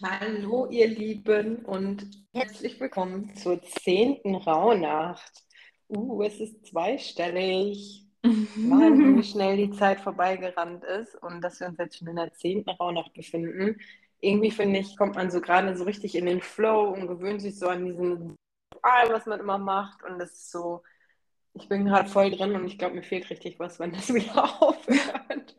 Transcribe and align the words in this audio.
Hallo, 0.00 0.68
ihr 0.70 0.86
Lieben, 0.86 1.64
und 1.64 2.08
herzlich 2.32 2.78
willkommen 2.78 3.34
zur 3.34 3.60
zehnten 3.62 4.36
Rauhnacht. 4.36 5.44
Uh, 5.88 6.22
es 6.22 6.38
ist 6.38 6.66
zweistellig. 6.66 8.06
Wahnsinn, 8.22 9.18
wie 9.18 9.24
schnell 9.24 9.56
die 9.56 9.72
Zeit 9.72 10.00
vorbeigerannt 10.00 10.84
ist 10.84 11.16
und 11.16 11.40
dass 11.40 11.58
wir 11.58 11.66
uns 11.66 11.78
jetzt 11.78 11.98
schon 11.98 12.06
in 12.06 12.14
der 12.14 12.32
zehnten 12.32 12.70
Rauhnacht 12.70 13.12
befinden. 13.12 13.80
Irgendwie 14.20 14.52
finde 14.52 14.78
ich, 14.78 14.96
kommt 14.96 15.16
man 15.16 15.32
so 15.32 15.40
gerade 15.40 15.76
so 15.76 15.82
richtig 15.82 16.14
in 16.14 16.26
den 16.26 16.42
Flow 16.42 16.90
und 16.90 17.08
gewöhnt 17.08 17.42
sich 17.42 17.58
so 17.58 17.66
an 17.66 17.84
diesen 17.84 18.36
Ritual, 18.72 19.12
was 19.12 19.26
man 19.26 19.40
immer 19.40 19.58
macht. 19.58 20.04
Und 20.04 20.20
das 20.20 20.30
ist 20.30 20.52
so, 20.52 20.84
ich 21.54 21.68
bin 21.68 21.86
gerade 21.86 22.08
voll 22.08 22.30
drin 22.30 22.54
und 22.54 22.68
ich 22.68 22.78
glaube, 22.78 22.94
mir 22.94 23.02
fehlt 23.02 23.28
richtig 23.30 23.58
was, 23.58 23.80
wenn 23.80 23.90
das 23.90 24.08
wieder 24.14 24.62
aufhört. 24.62 25.56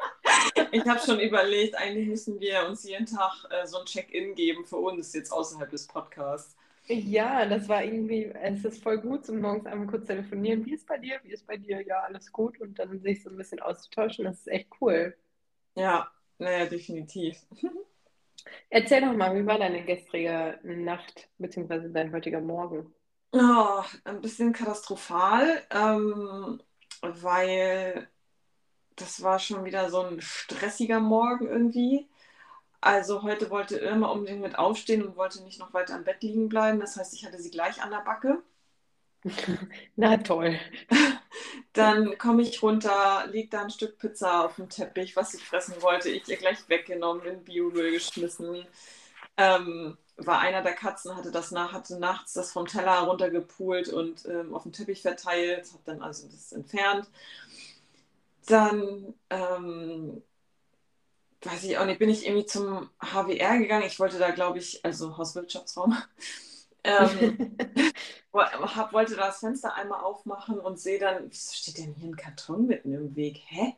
Ich 0.71 0.85
habe 0.85 0.99
schon 0.99 1.19
überlegt, 1.19 1.75
eigentlich 1.75 2.07
müssen 2.07 2.39
wir 2.39 2.65
uns 2.67 2.83
jeden 2.83 3.05
Tag 3.05 3.45
äh, 3.51 3.65
so 3.67 3.79
ein 3.79 3.85
Check-in 3.85 4.35
geben 4.35 4.65
für 4.65 4.77
uns 4.77 5.13
jetzt 5.13 5.31
außerhalb 5.31 5.69
des 5.69 5.87
Podcasts. 5.87 6.55
Ja, 6.87 7.45
das 7.45 7.69
war 7.69 7.83
irgendwie, 7.83 8.25
es 8.25 8.65
ist 8.65 8.81
voll 8.83 8.97
gut, 8.99 9.25
so 9.25 9.33
morgens 9.33 9.65
einmal 9.67 9.87
kurz 9.87 10.07
telefonieren. 10.07 10.65
Wie 10.65 10.73
ist 10.73 10.87
bei 10.87 10.97
dir? 10.97 11.19
Wie 11.23 11.31
ist 11.31 11.45
bei 11.45 11.55
dir? 11.57 11.81
Ja, 11.85 11.99
alles 12.01 12.31
gut. 12.31 12.59
Und 12.59 12.79
dann 12.79 12.99
sich 12.99 13.21
so 13.23 13.29
ein 13.29 13.37
bisschen 13.37 13.59
auszutauschen. 13.61 14.25
Das 14.25 14.39
ist 14.39 14.47
echt 14.47 14.69
cool. 14.81 15.15
Ja, 15.75 16.11
naja, 16.37 16.65
definitiv. 16.67 17.37
Erzähl 18.69 19.01
doch 19.01 19.13
mal, 19.13 19.35
wie 19.35 19.45
war 19.45 19.59
deine 19.59 19.83
gestrige 19.83 20.59
Nacht 20.63 21.29
bzw. 21.37 21.89
dein 21.89 22.11
heutiger 22.13 22.41
Morgen? 22.41 22.93
Oh, 23.31 23.83
ein 24.05 24.21
bisschen 24.21 24.53
katastrophal, 24.53 25.63
ähm, 25.69 26.61
weil 27.01 28.09
das 28.99 29.21
war 29.23 29.39
schon 29.39 29.65
wieder 29.65 29.89
so 29.89 30.01
ein 30.01 30.21
stressiger 30.21 30.99
Morgen 30.99 31.47
irgendwie. 31.47 32.07
Also 32.81 33.23
heute 33.23 33.49
wollte 33.49 33.77
Irma 33.77 34.07
unbedingt 34.07 34.41
mit 34.41 34.57
aufstehen 34.57 35.03
und 35.03 35.17
wollte 35.17 35.43
nicht 35.43 35.59
noch 35.59 35.73
weiter 35.73 35.95
im 35.95 36.03
Bett 36.05 36.23
liegen 36.23 36.49
bleiben. 36.49 36.79
Das 36.79 36.95
heißt, 36.97 37.13
ich 37.13 37.25
hatte 37.25 37.41
sie 37.41 37.51
gleich 37.51 37.81
an 37.81 37.91
der 37.91 37.99
Backe. 38.03 38.41
Na 39.95 40.17
toll. 40.17 40.59
Dann 41.73 42.17
komme 42.17 42.41
ich 42.41 42.61
runter, 42.63 43.27
liegt 43.31 43.53
da 43.53 43.63
ein 43.63 43.69
Stück 43.69 43.97
Pizza 43.99 44.45
auf 44.45 44.55
dem 44.55 44.69
Teppich, 44.69 45.15
was 45.15 45.33
ich 45.33 45.43
fressen 45.43 45.81
wollte. 45.81 46.09
Ich 46.09 46.27
ihr 46.27 46.37
gleich 46.37 46.67
weggenommen, 46.69 47.25
in 47.25 47.43
Biomüll 47.43 47.91
geschmissen. 47.91 48.65
Ähm, 49.37 49.97
war 50.17 50.39
einer 50.39 50.61
der 50.61 50.73
Katzen, 50.73 51.15
hatte 51.15 51.31
das 51.31 51.51
nach, 51.51 51.71
hatte 51.73 51.97
nachts 51.99 52.33
das 52.33 52.51
vom 52.51 52.67
Teller 52.67 52.99
runtergepult 53.01 53.89
und 53.89 54.25
ähm, 54.25 54.53
auf 54.53 54.63
dem 54.63 54.73
Teppich 54.73 55.01
verteilt, 55.01 55.71
habe 55.71 55.83
dann 55.85 56.01
also 56.01 56.27
das 56.27 56.51
entfernt. 56.51 57.07
Dann 58.49 59.13
ähm, 59.29 60.23
weiß 61.41 61.63
ich 61.63 61.77
auch 61.77 61.85
nicht, 61.85 61.99
bin 61.99 62.09
ich 62.09 62.25
irgendwie 62.25 62.45
zum 62.45 62.89
HWR 62.99 63.57
gegangen. 63.59 63.85
Ich 63.85 63.99
wollte 63.99 64.19
da, 64.19 64.31
glaube 64.31 64.57
ich, 64.57 64.83
also 64.83 65.17
Hauswirtschaftsraum, 65.17 65.95
ähm, 66.83 67.57
hab, 68.33 68.93
wollte 68.93 69.15
da 69.15 69.27
das 69.27 69.39
Fenster 69.39 69.73
einmal 69.75 70.01
aufmachen 70.01 70.59
und 70.59 70.79
sehe 70.79 70.99
dann, 70.99 71.29
wieso 71.29 71.53
steht 71.53 71.77
denn 71.77 71.93
hier 71.93 72.09
ein 72.09 72.15
Karton 72.15 72.67
mitten 72.67 72.93
im 72.93 73.15
Weg? 73.15 73.41
Hä? 73.47 73.75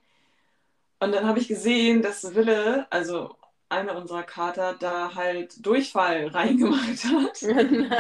Und 1.00 1.14
dann 1.14 1.28
habe 1.28 1.40
ich 1.40 1.48
gesehen, 1.48 2.02
dass 2.02 2.36
Wille, 2.36 2.88
also 2.92 3.36
einer 3.70 3.96
unserer 3.96 4.24
Kater, 4.24 4.76
da 4.80 5.16
halt 5.16 5.66
Durchfall 5.66 6.28
reingemacht 6.34 7.04
hat. 7.06 7.42
Nein. 7.42 7.92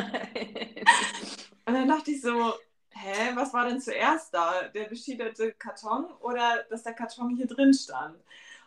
Und 1.65 1.73
dann 1.73 1.87
dachte 1.87 2.11
ich 2.11 2.21
so, 2.21 2.53
hä, 3.01 3.35
was 3.35 3.53
war 3.53 3.65
denn 3.65 3.81
zuerst 3.81 4.33
da? 4.33 4.67
Der 4.69 4.85
beschilderte 4.85 5.53
Karton 5.53 6.05
oder 6.21 6.63
dass 6.69 6.83
der 6.83 6.93
Karton 6.93 7.35
hier 7.35 7.47
drin 7.47 7.73
stand? 7.73 8.15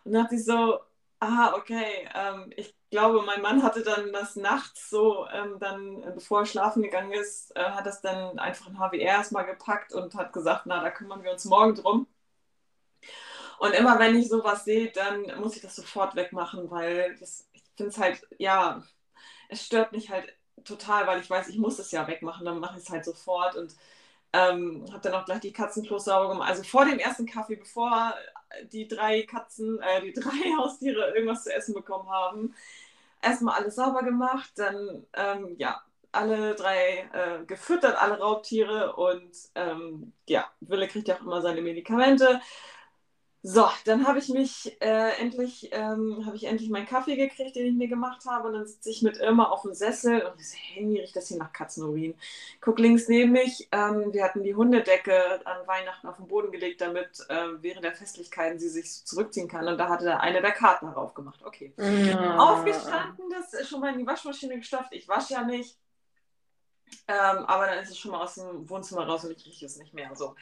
Und 0.04 0.12
dann 0.12 0.24
dachte 0.24 0.36
ich 0.36 0.44
so, 0.44 0.80
ah, 1.20 1.54
okay, 1.56 2.08
ähm, 2.14 2.52
ich 2.56 2.74
glaube, 2.90 3.22
mein 3.22 3.42
Mann 3.42 3.62
hatte 3.62 3.82
dann 3.82 4.12
das 4.12 4.36
nachts 4.36 4.90
so, 4.90 5.26
ähm, 5.28 5.58
dann, 5.58 6.02
äh, 6.02 6.12
bevor 6.14 6.40
er 6.40 6.46
schlafen 6.46 6.82
gegangen 6.82 7.12
ist, 7.12 7.56
äh, 7.56 7.62
hat 7.64 7.86
das 7.86 8.00
dann 8.02 8.38
einfach 8.38 8.68
in 8.68 8.78
HWR 8.78 9.00
erstmal 9.18 9.46
gepackt 9.46 9.92
und 9.94 10.14
hat 10.14 10.32
gesagt, 10.32 10.66
na, 10.66 10.82
da 10.82 10.90
kümmern 10.90 11.22
wir 11.24 11.32
uns 11.32 11.44
morgen 11.46 11.74
drum. 11.74 12.06
Und 13.58 13.72
immer 13.74 13.98
wenn 13.98 14.16
ich 14.16 14.28
sowas 14.28 14.64
sehe, 14.64 14.90
dann 14.92 15.40
muss 15.40 15.56
ich 15.56 15.62
das 15.62 15.76
sofort 15.76 16.14
wegmachen, 16.16 16.70
weil 16.70 17.16
das, 17.18 17.48
ich 17.52 17.62
finde 17.76 17.90
es 17.90 17.98
halt, 17.98 18.26
ja, 18.38 18.82
es 19.48 19.64
stört 19.66 19.92
mich 19.92 20.10
halt 20.10 20.34
total, 20.64 21.06
weil 21.06 21.20
ich 21.20 21.30
weiß, 21.30 21.48
ich 21.48 21.58
muss 21.58 21.78
es 21.78 21.90
ja 21.92 22.06
wegmachen, 22.08 22.44
dann 22.46 22.60
mache 22.60 22.78
ich 22.78 22.84
es 22.84 22.90
halt 22.90 23.04
sofort 23.04 23.56
und 23.56 23.74
ähm, 24.34 24.84
habe 24.90 25.00
dann 25.00 25.14
auch 25.14 25.24
gleich 25.24 25.40
die 25.40 25.52
Katzenklos 25.52 26.06
sauber 26.06 26.28
gemacht. 26.30 26.50
Also 26.50 26.64
vor 26.64 26.84
dem 26.84 26.98
ersten 26.98 27.24
Kaffee, 27.24 27.54
bevor 27.54 28.14
die 28.72 28.88
drei 28.88 29.22
Katzen, 29.22 29.80
äh, 29.80 30.02
die 30.02 30.12
drei 30.20 30.56
Haustiere 30.58 31.14
irgendwas 31.14 31.44
zu 31.44 31.54
essen 31.54 31.72
bekommen 31.72 32.10
haben, 32.10 32.54
erstmal 33.22 33.60
alles 33.60 33.76
sauber 33.76 34.02
gemacht, 34.02 34.50
dann 34.56 35.06
ähm, 35.14 35.54
ja, 35.58 35.80
alle 36.10 36.54
drei 36.56 37.08
äh, 37.12 37.44
gefüttert, 37.46 38.00
alle 38.00 38.18
Raubtiere 38.18 38.96
und 38.96 39.30
ähm, 39.54 40.12
ja, 40.28 40.46
Wille 40.60 40.88
kriegt 40.88 41.08
ja 41.08 41.16
auch 41.16 41.22
immer 41.22 41.40
seine 41.40 41.62
Medikamente. 41.62 42.40
So, 43.46 43.68
dann 43.84 44.06
habe 44.06 44.20
ich 44.20 44.30
mich 44.30 44.74
äh, 44.80 45.20
endlich, 45.20 45.68
ähm, 45.72 46.24
habe 46.24 46.34
ich 46.34 46.44
endlich 46.44 46.70
meinen 46.70 46.86
Kaffee 46.86 47.14
gekriegt, 47.14 47.54
den 47.54 47.66
ich 47.66 47.74
mir 47.74 47.88
gemacht 47.88 48.24
habe. 48.24 48.48
Und 48.48 48.54
dann 48.54 48.66
sitze 48.66 48.88
ich 48.88 49.02
mit 49.02 49.18
Irma 49.18 49.50
auf 49.50 49.60
dem 49.60 49.74
Sessel 49.74 50.22
und 50.22 50.40
ich 50.40 50.48
so, 50.48 50.56
hey, 50.58 50.82
mir 50.82 51.02
riecht 51.02 51.14
das 51.14 51.28
hier 51.28 51.36
nach 51.36 51.52
Katzenurin. 51.52 52.14
Guck 52.62 52.78
links 52.78 53.06
neben 53.06 53.32
mich, 53.32 53.68
ähm, 53.70 54.14
wir 54.14 54.24
hatten 54.24 54.44
die 54.44 54.54
Hundedecke 54.54 55.46
an 55.46 55.66
Weihnachten 55.66 56.08
auf 56.08 56.16
den 56.16 56.26
Boden 56.26 56.52
gelegt, 56.52 56.80
damit 56.80 57.20
äh, 57.28 57.48
während 57.60 57.84
der 57.84 57.94
Festlichkeiten 57.94 58.58
sie 58.58 58.70
sich 58.70 58.90
so 58.90 59.04
zurückziehen 59.04 59.46
kann. 59.46 59.68
Und 59.68 59.76
da 59.76 59.90
hatte 59.90 60.20
eine 60.20 60.40
der 60.40 60.52
Karten 60.52 60.86
darauf 60.86 61.12
gemacht. 61.12 61.42
Okay. 61.44 61.74
Ja. 61.76 62.38
Aufgestanden, 62.38 63.28
das 63.28 63.52
ist 63.52 63.68
schon 63.68 63.80
mal 63.80 63.92
in 63.92 63.98
die 63.98 64.06
Waschmaschine 64.06 64.56
gestopft. 64.56 64.94
Ich 64.94 65.06
wasche 65.06 65.34
ja 65.34 65.42
nicht. 65.42 65.76
Ähm, 67.08 67.44
aber 67.44 67.66
dann 67.66 67.78
ist 67.80 67.90
es 67.90 67.98
schon 67.98 68.12
mal 68.12 68.22
aus 68.22 68.36
dem 68.36 68.70
Wohnzimmer 68.70 69.06
raus 69.06 69.22
und 69.22 69.32
ich 69.32 69.44
rieche 69.44 69.66
es 69.66 69.76
nicht 69.76 69.92
mehr. 69.92 70.16
So. 70.16 70.34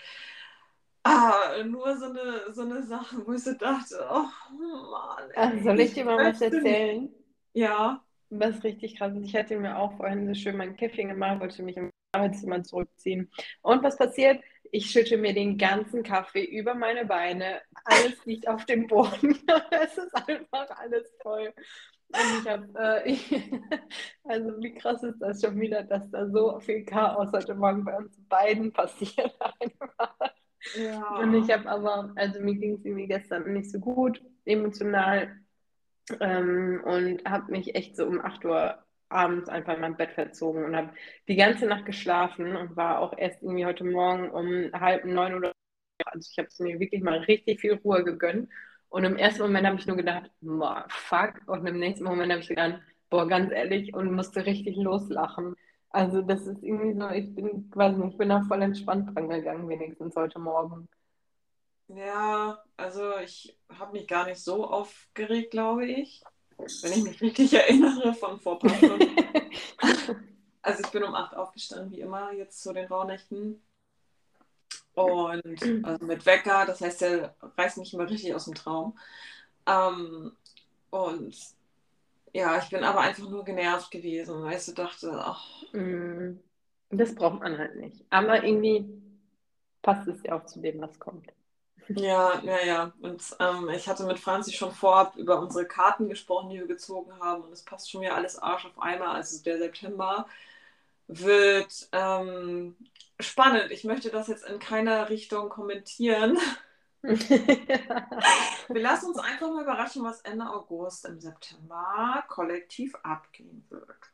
Ah, 1.05 1.63
nur 1.65 1.97
so 1.97 2.07
eine, 2.07 2.53
so 2.53 2.63
eine 2.63 2.83
Sache, 2.83 3.27
wo 3.27 3.33
ich 3.33 3.43
so 3.43 3.55
dachte, 3.55 4.07
oh 4.09 4.27
Mann. 4.55 5.31
Ey, 5.31 5.37
also 5.37 5.65
soll 5.65 5.81
ich 5.81 5.95
dir 5.95 6.05
mal 6.05 6.19
was 6.19 6.41
erzählen? 6.41 7.09
Ja. 7.55 8.05
Was 8.31 8.63
richtig 8.65 8.97
krass 8.97 9.15
ist. 9.15 9.27
Ich 9.27 9.37
hatte 9.37 9.59
mir 9.59 9.79
auch 9.79 9.97
vorhin 9.97 10.27
so 10.27 10.35
schön 10.35 10.57
mein 10.57 10.77
Käffchen 10.77 11.09
gemacht, 11.09 11.41
wollte 11.41 11.63
mich 11.63 11.77
im 11.77 11.91
Arbeitszimmer 12.13 12.63
zurückziehen. 12.63 13.31
Und 13.63 13.83
was 13.83 13.97
passiert? 13.97 14.43
Ich 14.71 14.91
schütte 14.91 15.19
mir 15.19 15.35
den 15.35 15.59
ganzen 15.59 16.03
Kaffee 16.03 16.45
über 16.45 16.75
meine 16.75 17.05
Beine. 17.05 17.61
Alles 17.85 18.25
liegt 18.25 18.49
auf 18.49 18.65
dem 18.65 18.87
Boden. 18.87 19.39
es 19.71 19.99
ist 19.99 20.15
einfach 20.15 20.71
alles 20.79 21.13
voll. 21.21 21.53
Und 22.09 22.43
ich 22.43 22.49
habe, 22.49 23.05
äh, 23.05 23.17
also 24.25 24.63
wie 24.63 24.75
krass 24.75 25.03
ist 25.03 25.19
das 25.21 25.41
schon 25.41 25.59
wieder, 25.61 25.83
dass 25.83 26.11
da 26.11 26.29
so 26.29 26.61
viel 26.61 26.85
Chaos 26.85 27.33
heute 27.33 27.55
Morgen 27.55 27.85
bei 27.85 27.97
uns 27.97 28.17
beiden 28.29 28.73
passiert 28.73 29.35
einfach. 29.61 30.15
Ja. 30.75 31.19
Und 31.19 31.35
ich 31.35 31.51
habe 31.51 31.69
aber, 31.69 32.13
also 32.17 32.41
mir 32.41 32.55
ging 32.55 32.75
es 32.75 32.85
irgendwie 32.85 33.07
gestern 33.07 33.53
nicht 33.53 33.71
so 33.71 33.79
gut, 33.79 34.23
emotional. 34.45 35.37
Ähm, 36.21 36.83
und 36.85 37.25
habe 37.25 37.53
mich 37.53 37.75
echt 37.75 37.97
so 37.97 38.07
um 38.07 38.21
8 38.21 38.45
Uhr 38.45 38.79
abends 39.09 39.49
einfach 39.49 39.75
in 39.75 39.81
mein 39.81 39.97
Bett 39.97 40.13
verzogen 40.13 40.65
und 40.65 40.75
habe 40.75 40.91
die 41.29 41.37
ganze 41.37 41.67
Nacht 41.67 41.87
geschlafen 41.87 42.57
und 42.57 42.77
war 42.77 42.99
auch 43.01 43.17
erst 43.17 43.43
irgendwie 43.43 43.67
heute 43.67 43.85
Morgen 43.85 44.31
um 44.31 44.73
halb 44.73 45.05
neun 45.05 45.35
oder 45.35 45.53
also 46.07 46.29
ich 46.31 46.39
habe 46.39 46.49
es 46.49 46.59
mir 46.59 46.81
wirklich 46.81 47.03
mal 47.03 47.19
richtig 47.19 47.61
viel 47.61 47.75
Ruhe 47.75 48.05
gegönnt. 48.05 48.49
Und 48.89 49.05
im 49.05 49.17
ersten 49.17 49.43
Moment 49.43 49.67
habe 49.67 49.79
ich 49.79 49.87
nur 49.87 49.97
gedacht, 49.97 50.31
boah, 50.41 50.85
fuck. 50.89 51.41
Und 51.47 51.67
im 51.67 51.79
nächsten 51.79 52.05
Moment 52.05 52.31
habe 52.33 52.43
ich 52.43 52.49
gedacht, 52.49 52.81
boah, 53.09 53.27
ganz 53.29 53.53
ehrlich, 53.53 53.95
und 53.95 54.13
musste 54.13 54.45
richtig 54.45 54.77
loslachen. 54.77 55.55
Also 55.93 56.23
das 56.23 56.47
ist 56.47 56.63
irgendwie 56.63 56.99
so, 56.99 57.09
ich 57.11 57.35
bin 57.35 57.71
quasi, 57.71 58.03
ich 58.03 58.17
bin 58.17 58.31
da 58.31 58.43
voll 58.43 58.63
entspannt 58.63 59.15
dran 59.15 59.29
gegangen, 59.29 59.69
wenigstens 59.69 60.17
heute 60.17 60.39
Morgen. 60.39 60.89
Ja, 61.89 62.63
also 62.79 63.19
ich 63.19 63.55
habe 63.69 63.93
mich 63.93 64.09
gar 64.09 64.25
nicht 64.25 64.43
so 64.43 64.65
aufgeregt, 64.67 65.51
glaube 65.51 65.87
ich. 65.87 66.23
Wenn 66.57 66.93
ich 66.93 67.03
mich 67.03 67.21
richtig 67.21 67.53
erinnere 67.53 68.15
von 68.15 68.41
vor 68.41 68.59
paar 68.59 68.75
Stunden. 68.75 69.17
also 70.63 70.83
ich 70.83 70.91
bin 70.91 71.05
um 71.05 71.15
8 71.15 71.37
aufgestanden, 71.37 71.91
wie 71.91 72.01
immer, 72.01 72.33
jetzt 72.33 72.63
zu 72.63 72.73
den 72.73 72.87
Rauhnächten. 72.87 73.63
Und 74.95 75.85
also 75.85 76.05
mit 76.05 76.25
Wecker, 76.25 76.65
das 76.67 76.81
heißt, 76.81 77.03
der 77.03 77.35
reißt 77.59 77.79
mich 77.79 77.93
immer 77.93 78.09
richtig 78.09 78.35
aus 78.35 78.47
dem 78.47 78.55
Traum. 78.55 78.99
Ähm, 79.67 80.33
und 80.91 81.37
ja, 82.33 82.59
ich 82.59 82.71
bin 82.71 82.85
aber 82.85 83.01
einfach 83.01 83.29
nur 83.29 83.45
genervt 83.45 83.91
gewesen, 83.91 84.43
weißt 84.43 84.69
du, 84.69 84.73
dachte, 84.73 85.13
ach. 85.15 85.47
Mm, 85.73 86.39
das 86.91 87.15
braucht 87.15 87.41
man 87.41 87.59
halt 87.59 87.77
nicht. 87.77 88.05
Aber 88.11 88.43
irgendwie 88.45 88.87
passt 89.83 90.09
es 90.09 90.23
ja 90.25 90.37
auch 90.37 90.47
zu 90.47 90.61
dem, 90.61 90.81
was 90.81 90.99
kommt. 90.99 91.33
Ja, 91.89 92.41
ja, 92.43 92.65
ja. 92.65 92.93
Und 93.01 93.23
ähm, 93.41 93.69
ich 93.71 93.89
hatte 93.89 94.05
mit 94.05 94.19
Franzi 94.19 94.53
schon 94.53 94.73
vorab 94.73 95.17
über 95.17 95.41
unsere 95.41 95.67
Karten 95.67 96.09
gesprochen, 96.09 96.51
die 96.51 96.59
wir 96.59 96.67
gezogen 96.67 97.13
haben. 97.21 97.43
Und 97.43 97.53
es 97.53 97.65
passt 97.65 97.91
schon 97.91 98.01
wieder 98.03 98.15
alles 98.15 98.39
Arsch 98.39 98.65
auf 98.67 98.79
einmal. 98.81 99.17
Also 99.17 99.43
der 99.43 99.59
September 99.59 100.27
wird 101.09 101.89
ähm, 101.93 102.77
spannend. 103.21 103.71
Ich 103.73 103.85
möchte 103.85 104.11
das 104.11 104.29
jetzt 104.29 104.45
in 104.47 104.59
keiner 104.59 105.09
Richtung 105.11 105.49
kommentieren. 105.49 106.39
Wir 108.69 108.81
lassen 108.81 109.09
uns 109.09 109.19
einfach 109.19 109.51
mal 109.51 109.63
überraschen, 109.63 110.05
was 110.05 110.21
Ende 110.21 110.49
August 110.49 111.05
im 111.07 111.19
September 111.19 112.25
kollektiv 112.29 112.95
abgehen 113.03 113.65
wird. 113.71 114.13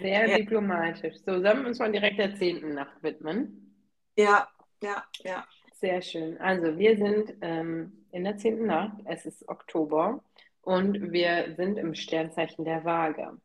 Sehr 0.00 0.28
ja. 0.28 0.38
diplomatisch. 0.38 1.16
So, 1.24 1.40
sollen 1.40 1.60
wir 1.60 1.68
uns 1.68 1.78
mal 1.78 1.92
direkt 1.92 2.18
der 2.18 2.34
10. 2.34 2.74
Nacht 2.74 3.02
widmen? 3.02 3.74
Ja, 4.16 4.48
ja, 4.82 5.04
ja. 5.22 5.46
Sehr 5.74 6.02
schön. 6.02 6.38
Also, 6.40 6.76
wir 6.78 6.96
sind 6.96 7.34
ähm, 7.40 8.04
in 8.10 8.24
der 8.24 8.36
10. 8.36 8.66
Nacht. 8.66 8.96
Es 9.04 9.26
ist 9.26 9.48
Oktober 9.48 10.22
und 10.62 11.12
wir 11.12 11.54
sind 11.56 11.78
im 11.78 11.94
Sternzeichen 11.94 12.64
der 12.64 12.84
Waage. 12.84 13.38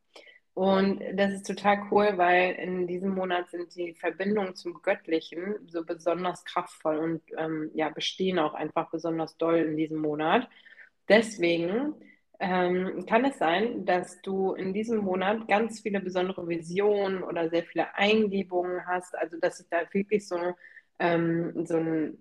Und 0.59 1.01
das 1.13 1.31
ist 1.31 1.47
total 1.47 1.87
cool, 1.89 2.17
weil 2.17 2.51
in 2.55 2.85
diesem 2.85 3.15
Monat 3.15 3.49
sind 3.49 3.73
die 3.77 3.93
Verbindungen 3.93 4.55
zum 4.55 4.81
Göttlichen 4.81 5.55
so 5.69 5.85
besonders 5.85 6.43
kraftvoll 6.43 6.97
und 6.97 7.21
ähm, 7.37 7.71
ja, 7.75 7.87
bestehen 7.87 8.39
auch 8.39 8.53
einfach 8.55 8.89
besonders 8.91 9.37
doll 9.37 9.55
in 9.55 9.77
diesem 9.77 9.99
Monat. 9.99 10.49
Deswegen 11.07 11.93
ähm, 12.41 13.05
kann 13.05 13.23
es 13.23 13.37
sein, 13.37 13.85
dass 13.85 14.21
du 14.21 14.51
in 14.51 14.73
diesem 14.73 14.97
Monat 14.97 15.47
ganz 15.47 15.79
viele 15.79 16.01
besondere 16.01 16.45
Visionen 16.49 17.23
oder 17.23 17.49
sehr 17.49 17.63
viele 17.63 17.95
Eingebungen 17.95 18.85
hast, 18.85 19.17
also 19.17 19.37
dass 19.39 19.59
sich 19.59 19.69
da 19.69 19.83
wirklich 19.93 20.27
so, 20.27 20.55
ähm, 20.99 21.53
so 21.65 21.77
ein 21.77 22.17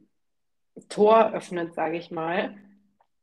Tor 0.89 1.33
öffnet, 1.35 1.75
sage 1.75 1.97
ich 1.97 2.13
mal, 2.13 2.57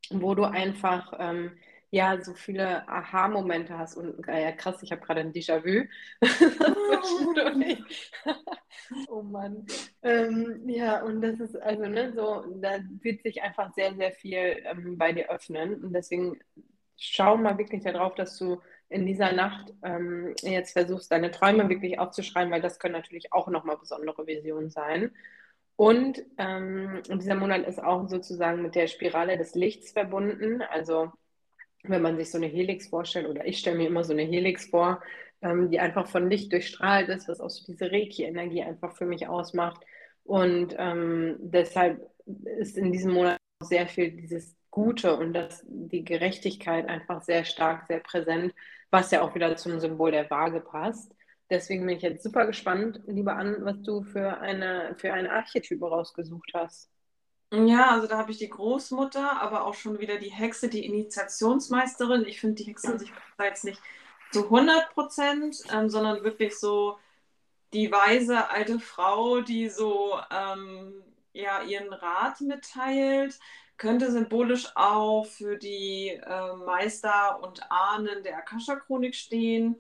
wo 0.09 0.35
du 0.35 0.44
einfach 0.44 1.13
ähm, 1.19 1.53
ja, 1.95 2.21
so 2.21 2.33
viele 2.33 2.86
Aha-Momente 2.89 3.77
hast 3.77 3.95
und 3.95 4.27
äh, 4.27 4.44
ja, 4.44 4.51
krass, 4.51 4.83
ich 4.83 4.92
habe 4.92 5.00
gerade 5.01 5.21
ein 5.21 5.31
Déjà-vu. 5.31 5.88
oh 9.07 9.21
Mann. 9.21 9.65
Ähm, 10.03 10.68
ja, 10.68 11.01
und 11.03 11.21
das 11.21 11.39
ist 11.39 11.56
also, 11.56 11.86
ne, 11.86 12.12
so, 12.13 12.44
da 12.57 12.80
wird 13.01 13.24
sich 13.24 13.42
einfach 13.42 13.74
sehr, 13.75 13.95
sehr 13.95 14.12
viel 14.12 14.62
ähm, 14.65 14.97
bei 14.97 15.13
dir 15.13 15.30
öffnen. 15.30 15.81
Und 15.81 15.94
deswegen 15.94 16.38
schau 16.97 17.38
mal 17.38 17.57
wirklich 17.57 17.83
darauf, 17.83 18.13
dass 18.15 18.38
du 18.38 18.62
in 18.89 19.06
dieser 19.06 19.31
Nacht 19.31 19.74
ähm, 19.81 20.33
jetzt 20.41 20.74
versuchst, 20.74 21.09
deine 21.09 21.31
Träume 21.31 21.69
wirklich 21.69 21.98
aufzuschreiben, 21.98 22.51
weil 22.51 22.62
das 22.62 22.77
können 22.77 22.95
natürlich 22.95 23.31
auch 23.31 23.48
nochmal 23.48 23.77
besondere 23.77 24.27
Visionen 24.27 24.69
sein. 24.69 25.12
Und 25.77 26.21
ähm, 26.38 27.01
dieser 27.09 27.36
Monat 27.36 27.65
ist 27.65 27.81
auch 27.81 28.09
sozusagen 28.09 28.62
mit 28.62 28.75
der 28.75 28.88
Spirale 28.88 29.38
des 29.38 29.56
Lichts 29.56 29.91
verbunden. 29.91 30.62
Also 30.62 31.13
wenn 31.90 32.02
man 32.02 32.18
sich 32.18 32.32
so 32.32 32.38
eine 32.38 32.48
Helix 32.48 32.88
vorstellt, 32.88 33.28
oder 33.28 33.46
ich 33.46 33.60
stelle 33.60 33.78
mir 33.78 33.88
immer 33.88 34.04
so 34.04 34.14
eine 34.14 34.24
Helix 34.24 34.66
vor, 34.66 35.02
ähm, 35.42 35.70
die 35.70 35.80
einfach 35.80 36.08
von 36.08 36.30
Licht 36.30 36.52
durchstrahlt 36.52 37.10
ist, 37.10 37.28
was 37.28 37.42
auch 37.42 37.50
so 37.50 37.66
diese 37.66 37.92
Reiki-Energie 37.92 38.64
einfach 38.64 38.96
für 38.96 39.06
mich 39.06 39.28
ausmacht. 39.28 39.86
Und 40.24 40.76
ähm, 40.78 41.38
deshalb 41.40 42.02
ist 42.60 42.78
in 42.78 42.92
diesem 42.92 43.14
Monat 43.14 43.38
sehr 43.62 43.88
viel 43.88 44.12
dieses 44.12 44.56
Gute 44.72 45.16
und 45.16 45.34
das, 45.34 45.64
die 45.68 46.04
Gerechtigkeit 46.04 46.90
einfach 46.90 47.22
sehr 47.22 47.46
stark, 47.46 47.88
sehr 47.88 48.00
präsent, 48.00 48.54
was 48.92 49.12
ja 49.12 49.22
auch 49.22 49.34
wieder 49.36 49.56
zum 49.56 49.80
Symbol 49.80 50.12
der 50.12 50.30
Waage 50.30 50.62
passt. 50.62 51.14
Deswegen 51.50 51.86
bin 51.86 51.96
ich 51.96 52.02
jetzt 52.02 52.24
super 52.24 52.46
gespannt, 52.48 53.02
lieber 53.06 53.36
Ann, 53.36 53.58
was 53.60 53.82
du 53.84 54.04
für 54.04 54.40
eine, 54.40 54.96
für 54.98 55.14
eine 55.14 55.32
Archetype 55.32 55.86
rausgesucht 55.88 56.52
hast. 56.54 56.90
Ja, 57.51 57.92
also 57.92 58.07
da 58.07 58.18
habe 58.18 58.31
ich 58.31 58.38
die 58.38 58.50
Großmutter, 58.50 59.42
aber 59.42 59.65
auch 59.65 59.75
schon 59.75 60.00
wieder 60.00 60.18
die 60.18 60.31
Hexe, 60.31 60.68
die 60.68 60.86
Initiationsmeisterin. 60.86 62.25
Ich 62.25 62.39
finde 62.42 62.56
die 62.56 62.65
Hexe 62.69 62.97
sich 63.00 63.12
jetzt 63.39 63.63
nicht 63.63 63.81
zu 64.31 64.45
100 64.45 64.94
Prozent, 64.94 65.57
ähm, 65.71 65.89
sondern 65.89 66.24
wirklich 66.24 66.57
so 66.59 66.97
die 67.74 67.92
weise 67.92 68.50
alte 68.50 68.80
Frau, 68.80 69.42
die 69.42 69.69
so 69.69 70.19
ähm, 70.31 71.03
ja, 71.33 71.62
ihren 71.63 71.94
Rat 71.94 72.42
mitteilt. 72.42 73.39
Könnte 73.77 74.12
symbolisch 74.12 74.68
auch 74.75 75.25
für 75.25 75.57
die 75.57 76.09
äh, 76.09 76.53
Meister 76.56 77.41
und 77.44 77.71
Ahnen 77.71 78.24
der 78.24 78.38
Akasha-Chronik 78.38 79.15
stehen. 79.15 79.75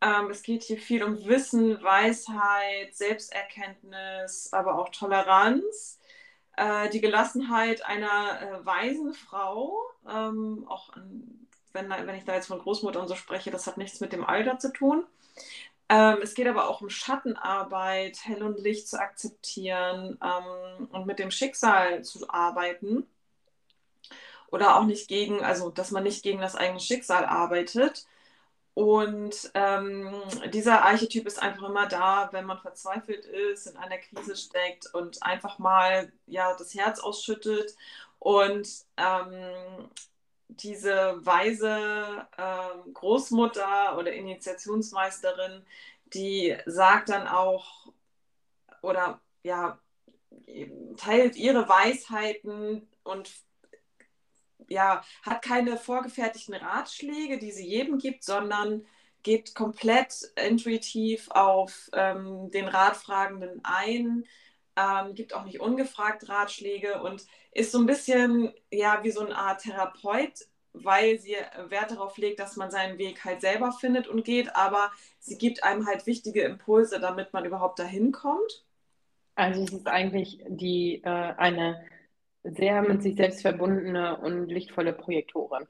Ähm, 0.00 0.30
es 0.30 0.42
geht 0.42 0.64
hier 0.64 0.78
viel 0.78 1.02
um 1.04 1.24
Wissen, 1.26 1.82
Weisheit, 1.82 2.94
Selbsterkenntnis, 2.94 4.52
aber 4.52 4.78
auch 4.78 4.90
Toleranz 4.90 5.98
äh, 6.56 6.88
die 6.90 7.00
Gelassenheit 7.00 7.84
einer 7.84 8.40
äh, 8.40 8.66
weisen 8.66 9.14
Frau, 9.14 9.90
ähm, 10.08 10.64
auch 10.68 10.92
an, 10.92 11.46
wenn, 11.72 11.90
wenn 11.90 12.14
ich 12.14 12.24
da 12.24 12.34
jetzt 12.34 12.46
von 12.46 12.58
Großmutter 12.58 13.00
und 13.00 13.08
so 13.08 13.14
spreche, 13.14 13.50
das 13.50 13.66
hat 13.66 13.76
nichts 13.76 14.00
mit 14.00 14.12
dem 14.12 14.24
Alter 14.24 14.58
zu 14.58 14.72
tun. 14.72 15.04
Ähm, 15.88 16.18
es 16.22 16.34
geht 16.34 16.48
aber 16.48 16.68
auch 16.68 16.80
um 16.80 16.90
Schattenarbeit, 16.90 18.18
Hell 18.24 18.42
und 18.42 18.58
Licht 18.58 18.88
zu 18.88 18.98
akzeptieren 18.98 20.18
ähm, 20.22 20.88
und 20.90 21.06
mit 21.06 21.18
dem 21.18 21.30
Schicksal 21.30 22.02
zu 22.02 22.28
arbeiten. 22.28 23.06
Oder 24.50 24.76
auch 24.76 24.84
nicht 24.84 25.08
gegen, 25.08 25.44
also 25.44 25.70
dass 25.70 25.90
man 25.90 26.02
nicht 26.02 26.22
gegen 26.22 26.40
das 26.40 26.56
eigene 26.56 26.80
Schicksal 26.80 27.24
arbeitet, 27.24 28.06
und 28.76 29.50
ähm, 29.54 30.12
dieser 30.52 30.84
Archetyp 30.84 31.26
ist 31.26 31.42
einfach 31.42 31.70
immer 31.70 31.86
da, 31.88 32.28
wenn 32.32 32.44
man 32.44 32.58
verzweifelt 32.58 33.24
ist, 33.24 33.68
in 33.68 33.78
einer 33.78 33.96
Krise 33.96 34.36
steckt 34.36 34.92
und 34.92 35.22
einfach 35.22 35.58
mal 35.58 36.12
ja, 36.26 36.54
das 36.58 36.74
Herz 36.74 37.00
ausschüttet. 37.00 37.74
Und 38.18 38.68
ähm, 38.98 39.88
diese 40.48 41.24
weise 41.24 42.26
ähm, 42.36 42.92
Großmutter 42.92 43.96
oder 43.96 44.12
Initiationsmeisterin, 44.12 45.64
die 46.12 46.54
sagt 46.66 47.08
dann 47.08 47.26
auch 47.28 47.86
oder 48.82 49.22
ja, 49.42 49.78
teilt 50.98 51.36
ihre 51.36 51.66
Weisheiten 51.66 52.86
und 53.04 53.30
ja, 54.68 55.02
hat 55.22 55.42
keine 55.42 55.76
vorgefertigten 55.76 56.54
Ratschläge, 56.54 57.38
die 57.38 57.52
sie 57.52 57.66
jedem 57.66 57.98
gibt, 57.98 58.24
sondern 58.24 58.84
geht 59.22 59.54
komplett 59.54 60.30
intuitiv 60.36 61.28
auf 61.30 61.90
ähm, 61.92 62.50
den 62.52 62.68
Ratfragenden 62.68 63.60
ein, 63.64 64.24
ähm, 64.76 65.14
gibt 65.14 65.34
auch 65.34 65.44
nicht 65.44 65.60
ungefragt 65.60 66.28
Ratschläge 66.28 67.02
und 67.02 67.26
ist 67.50 67.72
so 67.72 67.78
ein 67.78 67.86
bisschen 67.86 68.52
ja 68.70 69.02
wie 69.02 69.10
so 69.10 69.24
eine 69.24 69.36
Art 69.36 69.62
Therapeut, 69.62 70.46
weil 70.74 71.18
sie 71.18 71.36
Wert 71.68 71.90
darauf 71.90 72.18
legt, 72.18 72.38
dass 72.38 72.56
man 72.56 72.70
seinen 72.70 72.98
Weg 72.98 73.24
halt 73.24 73.40
selber 73.40 73.72
findet 73.72 74.06
und 74.06 74.24
geht, 74.24 74.54
aber 74.54 74.92
sie 75.18 75.38
gibt 75.38 75.64
einem 75.64 75.86
halt 75.86 76.06
wichtige 76.06 76.42
Impulse, 76.42 77.00
damit 77.00 77.32
man 77.32 77.44
überhaupt 77.44 77.78
dahin 77.78 78.12
kommt. 78.12 78.64
Also 79.34 79.62
es 79.62 79.72
ist 79.72 79.86
eigentlich 79.86 80.40
die 80.48 81.02
äh, 81.02 81.08
eine 81.08 81.84
sehr 82.54 82.82
mit 82.82 83.02
sich 83.02 83.16
selbst 83.16 83.42
verbundene 83.42 84.16
und 84.18 84.46
lichtvolle 84.48 84.92
Projektoren. 84.92 85.66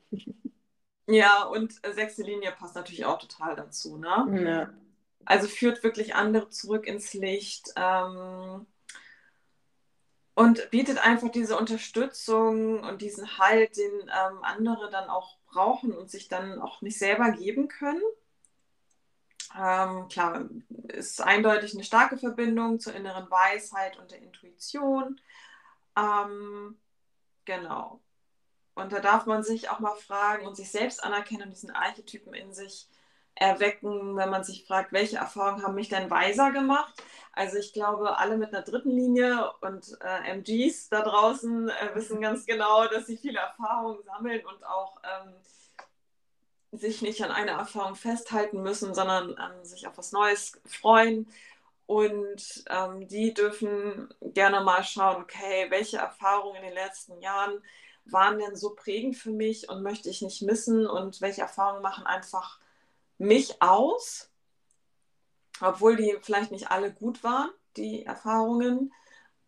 Ja, 1.08 1.44
und 1.44 1.80
sechste 1.94 2.22
Linie 2.22 2.52
passt 2.52 2.74
natürlich 2.74 3.04
auch 3.04 3.18
total 3.18 3.54
dazu, 3.54 3.96
ne? 3.96 4.42
Ja. 4.44 4.74
Also 5.24 5.48
führt 5.48 5.82
wirklich 5.82 6.14
andere 6.14 6.48
zurück 6.48 6.86
ins 6.86 7.14
Licht 7.14 7.72
ähm, 7.76 8.66
und 10.34 10.70
bietet 10.70 11.04
einfach 11.04 11.30
diese 11.30 11.56
Unterstützung 11.56 12.84
und 12.84 13.02
diesen 13.02 13.38
Halt, 13.38 13.76
den 13.76 13.92
ähm, 14.02 14.38
andere 14.42 14.90
dann 14.90 15.08
auch 15.08 15.38
brauchen 15.46 15.92
und 15.92 16.10
sich 16.10 16.28
dann 16.28 16.60
auch 16.60 16.82
nicht 16.82 16.98
selber 16.98 17.30
geben 17.30 17.68
können. 17.68 18.02
Ähm, 19.58 20.08
klar, 20.08 20.48
ist 20.88 21.20
eindeutig 21.22 21.74
eine 21.74 21.84
starke 21.84 22.18
Verbindung 22.18 22.78
zur 22.78 22.94
inneren 22.94 23.30
Weisheit 23.30 23.98
und 23.98 24.10
der 24.10 24.22
Intuition. 24.22 25.20
Ähm, 25.96 26.78
genau. 27.44 28.00
Und 28.74 28.92
da 28.92 29.00
darf 29.00 29.26
man 29.26 29.42
sich 29.42 29.70
auch 29.70 29.80
mal 29.80 29.96
fragen 29.96 30.46
und 30.46 30.54
sich 30.54 30.70
selbst 30.70 31.02
anerkennen 31.02 31.44
und 31.44 31.50
diesen 31.50 31.70
Archetypen 31.70 32.34
in 32.34 32.52
sich 32.52 32.88
erwecken, 33.34 34.16
wenn 34.16 34.30
man 34.30 34.44
sich 34.44 34.66
fragt, 34.66 34.92
welche 34.92 35.16
Erfahrungen 35.16 35.62
haben 35.62 35.74
mich 35.74 35.88
denn 35.88 36.10
weiser 36.10 36.52
gemacht? 36.52 36.94
Also 37.32 37.58
ich 37.58 37.72
glaube, 37.72 38.18
alle 38.18 38.36
mit 38.38 38.54
einer 38.54 38.62
dritten 38.62 38.90
Linie 38.90 39.50
und 39.60 39.96
äh, 40.00 40.30
MGs 40.30 40.88
da 40.88 41.02
draußen 41.02 41.68
äh, 41.68 41.94
wissen 41.94 42.20
ganz 42.20 42.46
genau, 42.46 42.86
dass 42.88 43.06
sie 43.06 43.18
viele 43.18 43.38
Erfahrungen 43.38 44.02
sammeln 44.04 44.44
und 44.44 44.64
auch 44.64 45.00
ähm, 45.04 45.34
sich 46.72 47.02
nicht 47.02 47.22
an 47.22 47.30
einer 47.30 47.52
Erfahrung 47.52 47.94
festhalten 47.94 48.62
müssen, 48.62 48.94
sondern 48.94 49.30
ähm, 49.30 49.64
sich 49.64 49.86
auf 49.86 49.98
was 49.98 50.12
Neues 50.12 50.60
freuen 50.66 51.28
und 51.86 52.64
ähm, 52.68 53.06
die 53.08 53.32
dürfen 53.32 54.12
gerne 54.20 54.60
mal 54.60 54.82
schauen, 54.82 55.22
okay, 55.22 55.66
welche 55.70 55.98
Erfahrungen 55.98 56.56
in 56.56 56.64
den 56.64 56.74
letzten 56.74 57.20
Jahren 57.20 57.62
waren 58.04 58.38
denn 58.38 58.56
so 58.56 58.70
prägend 58.74 59.16
für 59.16 59.30
mich 59.30 59.68
und 59.68 59.82
möchte 59.82 60.08
ich 60.08 60.22
nicht 60.22 60.42
missen 60.42 60.86
und 60.86 61.20
welche 61.20 61.42
Erfahrungen 61.42 61.82
machen 61.82 62.06
einfach 62.06 62.60
mich 63.18 63.60
aus, 63.62 64.30
obwohl 65.60 65.96
die 65.96 66.16
vielleicht 66.22 66.50
nicht 66.50 66.70
alle 66.70 66.92
gut 66.92 67.24
waren, 67.24 67.50
die 67.76 68.04
Erfahrungen. 68.04 68.92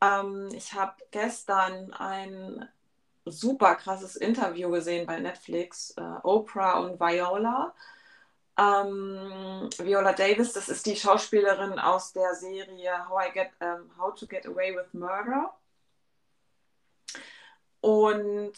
Ähm, 0.01 0.49
ich 0.53 0.73
habe 0.73 0.95
gestern 1.11 1.93
ein 1.93 2.69
super 3.25 3.75
krasses 3.75 4.17
Interview 4.17 4.71
gesehen 4.71 5.07
bei 5.07 5.19
Netflix, 5.21 5.95
äh, 5.97 6.01
Oprah 6.23 6.81
und 6.81 6.99
Viola. 7.01 7.75
Ähm, 8.59 9.71
Viola 9.79 10.13
Davis, 10.13 10.53
das 10.53 10.69
ist 10.69 10.87
die 10.87 10.97
Schauspielerin 10.97 11.79
aus 11.79 12.13
der 12.13 12.35
Serie 12.35 13.09
How, 13.09 13.29
I 13.29 13.33
Get, 13.33 13.51
um, 13.61 13.91
How 13.99 14.15
to 14.15 14.27
Get 14.27 14.47
Away 14.47 14.75
with 14.77 14.93
Murder. 14.95 15.55
und 17.81 18.55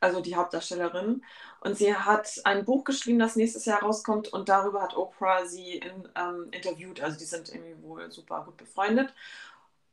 also 0.00 0.20
die 0.20 0.36
Hauptdarstellerin. 0.36 1.24
Und 1.60 1.76
sie 1.78 1.94
hat 1.94 2.40
ein 2.44 2.64
Buch 2.64 2.84
geschrieben, 2.84 3.18
das 3.20 3.36
nächstes 3.36 3.64
Jahr 3.66 3.82
rauskommt 3.82 4.28
und 4.32 4.48
darüber 4.48 4.82
hat 4.82 4.96
Oprah 4.96 5.46
sie 5.46 5.78
in, 5.78 6.08
ähm, 6.16 6.48
interviewt. 6.52 7.00
Also 7.00 7.18
die 7.18 7.24
sind 7.24 7.48
irgendwie 7.50 7.80
wohl 7.82 8.10
super 8.10 8.44
gut 8.44 8.56
befreundet. 8.56 9.14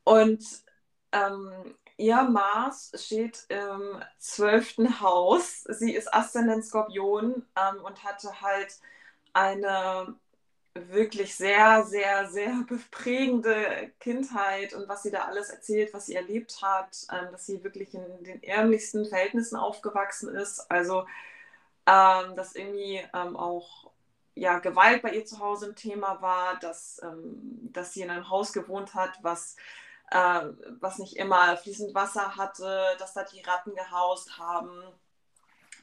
Und 0.03 0.43
ähm, 1.11 1.75
ihr 1.99 2.23
Mars 2.23 2.91
steht 2.95 3.45
im 3.49 4.01
zwölften 4.17 5.01
Haus. 5.01 5.63
Sie 5.63 5.93
ist 5.93 6.13
Aszendent 6.13 6.65
Skorpion 6.65 7.45
ähm, 7.55 7.83
und 7.83 8.03
hatte 8.03 8.41
halt 8.41 8.79
eine 9.33 10.15
wirklich 10.73 11.35
sehr, 11.35 11.83
sehr, 11.83 12.29
sehr 12.29 12.63
beprägende 12.67 13.91
Kindheit 13.99 14.73
und 14.73 14.87
was 14.87 15.03
sie 15.03 15.11
da 15.11 15.25
alles 15.25 15.49
erzählt, 15.49 15.93
was 15.93 16.05
sie 16.05 16.15
erlebt 16.15 16.61
hat, 16.61 17.05
ähm, 17.11 17.31
dass 17.31 17.45
sie 17.45 17.63
wirklich 17.63 17.93
in 17.93 18.23
den 18.23 18.41
ärmlichsten 18.43 19.05
Verhältnissen 19.05 19.57
aufgewachsen 19.57 20.33
ist. 20.35 20.71
Also, 20.71 21.05
ähm, 21.85 22.35
dass 22.35 22.55
irgendwie 22.55 23.01
ähm, 23.13 23.35
auch 23.35 23.91
ja, 24.35 24.59
Gewalt 24.59 25.01
bei 25.01 25.11
ihr 25.13 25.25
zu 25.25 25.39
Hause 25.39 25.67
ein 25.67 25.75
Thema 25.75 26.21
war, 26.21 26.57
dass, 26.59 27.01
ähm, 27.03 27.69
dass 27.73 27.93
sie 27.93 28.01
in 28.01 28.09
einem 28.09 28.29
Haus 28.29 28.53
gewohnt 28.53 28.95
hat, 28.95 29.19
was, 29.21 29.57
äh, 30.11 30.41
was 30.79 30.99
nicht 30.99 31.17
immer 31.17 31.57
fließend 31.57 31.93
Wasser 31.93 32.35
hatte, 32.35 32.95
dass 32.99 33.13
da 33.13 33.23
die 33.23 33.41
Ratten 33.41 33.75
gehaust 33.75 34.37
haben. 34.37 34.83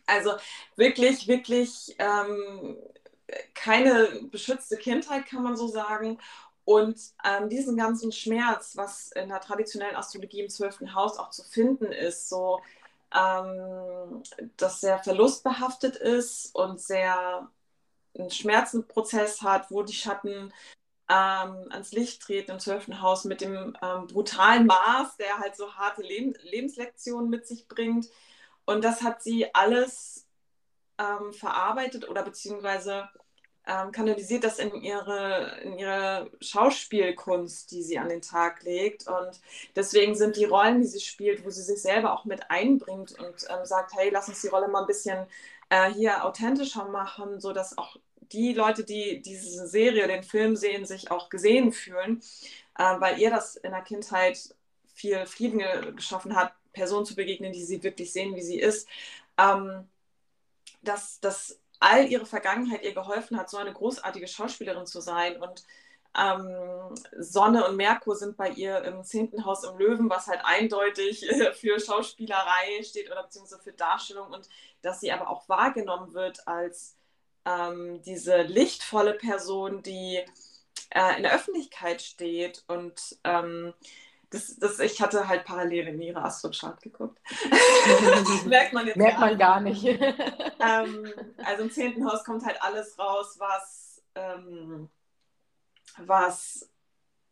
Also 0.07 0.35
wirklich, 0.77 1.27
wirklich 1.27 1.95
ähm, 1.99 2.77
keine 3.55 4.23
beschützte 4.31 4.77
Kindheit, 4.77 5.27
kann 5.27 5.43
man 5.43 5.57
so 5.57 5.69
sagen. 5.69 6.19
Und 6.65 6.99
ähm, 7.25 7.49
diesen 7.49 7.77
ganzen 7.77 8.11
Schmerz, 8.11 8.77
was 8.77 9.13
in 9.13 9.29
der 9.29 9.41
traditionellen 9.41 9.97
Astrologie 9.97 10.41
im 10.41 10.49
zwölften 10.49 10.95
Haus 10.95 11.19
auch 11.19 11.31
zu 11.31 11.45
finden 11.45 11.93
ist, 11.93 12.29
so 12.29 12.61
ähm, 13.15 14.23
dass 14.57 14.81
sehr 14.81 14.99
verlustbehaftet 14.99 15.97
ist 15.97 16.55
und 16.55 16.81
sehr 16.81 17.49
einen 18.19 18.31
Schmerzenprozess 18.31 19.43
hat, 19.43 19.71
wo 19.71 19.83
die 19.83 19.93
Schatten 19.93 20.53
ähm, 21.09 21.69
ans 21.71 21.93
Licht 21.93 22.23
treten 22.23 22.53
im 22.53 22.59
zwölften 22.61 23.01
Haus 23.01 23.25
mit 23.25 23.41
dem 23.41 23.77
ähm, 23.83 24.07
brutalen 24.09 24.67
Mars, 24.67 25.17
der 25.17 25.39
halt 25.39 25.57
so 25.57 25.75
harte 25.75 26.03
Leb 26.03 26.39
Lebenslektionen 26.43 27.31
mit 27.31 27.47
sich 27.47 27.69
bringt. 27.69 28.09
Und 28.65 28.85
das 28.85 29.03
hat 29.03 29.23
sie 29.23 29.55
alles 29.55 30.27
ähm, 30.99 31.33
verarbeitet 31.33 32.09
oder 32.09 32.23
beziehungsweise 32.23 33.09
ähm, 33.67 33.93
kanalisiert 33.93 34.45
das 34.45 34.59
in 34.59 34.75
ihre, 34.83 35.59
in 35.63 35.79
ihre 35.79 36.31
Schauspielkunst, 36.41 37.71
die 37.73 37.83
sie 37.83 37.99
an 37.99 38.09
den 38.09 38.23
Tag 38.23 38.63
legt. 38.63 39.09
Und 39.09 39.41
deswegen 39.75 40.15
sind 40.15 40.37
die 40.37 40.45
Rollen, 40.45 40.81
die 40.81 40.87
sie 40.87 41.01
spielt, 41.01 41.45
wo 41.45 41.51
sie 41.51 41.63
sich 41.63 41.83
selber 41.83 42.13
auch 42.13 42.25
mit 42.25 42.51
einbringt 42.51 43.19
und 43.19 43.47
ähm, 43.49 43.65
sagt, 43.65 43.95
hey, 43.95 44.11
lass 44.11 44.29
uns 44.29 44.41
die 44.43 44.49
Rolle 44.49 44.69
mal 44.69 44.83
ein 44.83 44.87
bisschen 44.87 45.27
äh, 45.69 45.93
hier 45.93 46.25
authentischer 46.25 46.87
machen, 46.89 47.41
sodass 47.41 47.77
auch 47.77 47.97
die 48.33 48.53
Leute, 48.53 48.85
die 48.85 49.21
diese 49.23 49.67
Serie, 49.69 50.09
den 50.09 50.23
Film 50.23 50.57
sehen, 50.57 50.87
sich 50.87 51.11
auch 51.11 51.29
gesehen 51.29 51.73
fühlen, 51.73 52.23
äh, 52.79 53.01
weil 53.01 53.19
ihr 53.19 53.31
das 53.31 53.57
in 53.57 53.73
der 53.73 53.83
Kindheit 53.83 54.39
viel 54.95 55.27
Frieden 55.27 55.63
geschaffen 55.97 56.35
hat, 56.37 56.53
Personen 56.73 57.07
zu 57.07 57.15
begegnen, 57.15 57.53
die 57.53 57.65
sie 57.65 57.83
wirklich 57.83 58.13
sehen, 58.13 58.35
wie 58.37 58.43
sie 58.43 58.59
ist. 58.59 58.89
Ähm, 59.39 59.89
dass, 60.83 61.21
dass 61.21 61.59
all 61.81 62.07
ihre 62.07 62.27
Vergangenheit 62.27 62.83
ihr 62.83 62.95
geholfen 62.95 63.37
hat, 63.39 63.51
so 63.51 63.59
eine 63.59 63.73
großartige 63.73 64.29
Schauspielerin 64.29 64.87
zu 64.87 65.01
sein. 65.01 65.37
Und 65.43 65.65
ähm, 66.17 66.95
Sonne 67.19 67.67
und 67.67 67.77
Merkur 67.77 68.17
sind 68.17 68.37
bei 68.37 68.51
ihr 68.51 68.83
im 68.85 69.05
zehnten 69.05 69.45
Haus 69.45 69.65
im 69.65 69.77
Löwen, 69.77 70.09
was 70.09 70.27
halt 70.27 70.41
eindeutig 70.45 71.27
für 71.55 71.79
Schauspielerei 71.79 72.83
steht 72.83 73.11
oder 73.11 73.25
beziehungsweise 73.25 73.63
für 73.63 73.73
Darstellung 73.73 74.33
und 74.33 74.49
dass 74.83 75.01
sie 75.01 75.13
aber 75.13 75.29
auch 75.29 75.49
wahrgenommen 75.49 76.15
wird 76.15 76.47
als 76.49 76.96
ähm, 77.47 78.03
diese 78.03 78.43
lichtvolle 78.43 79.15
Person, 79.15 79.83
die 79.83 80.21
äh, 80.91 81.17
in 81.17 81.23
der 81.23 81.35
Öffentlichkeit 81.35 82.03
steht 82.03 82.65
und 82.67 83.17
ähm, 83.25 83.73
das, 84.31 84.57
das, 84.57 84.81
ich 84.81 85.01
hatte 85.01 85.29
halt 85.29 85.45
parallel 85.45 85.87
in 85.89 86.03
ihre 86.03 86.23
Astrochart 86.23 86.83
geguckt. 86.83 87.19
Merkt 88.47 88.73
man 88.73 88.87
jetzt 88.87 88.97
Merkt 88.97 89.21
man 89.21 89.39
gar 89.39 89.61
nicht. 89.61 89.85
ähm, 89.85 91.13
also 91.45 91.63
im 91.63 91.71
zehnten 91.71 92.05
Haus 92.05 92.25
kommt 92.25 92.45
halt 92.45 92.61
alles 92.61 92.99
raus, 92.99 93.37
was, 93.39 94.03
ähm, 94.17 94.91
was 95.99 96.69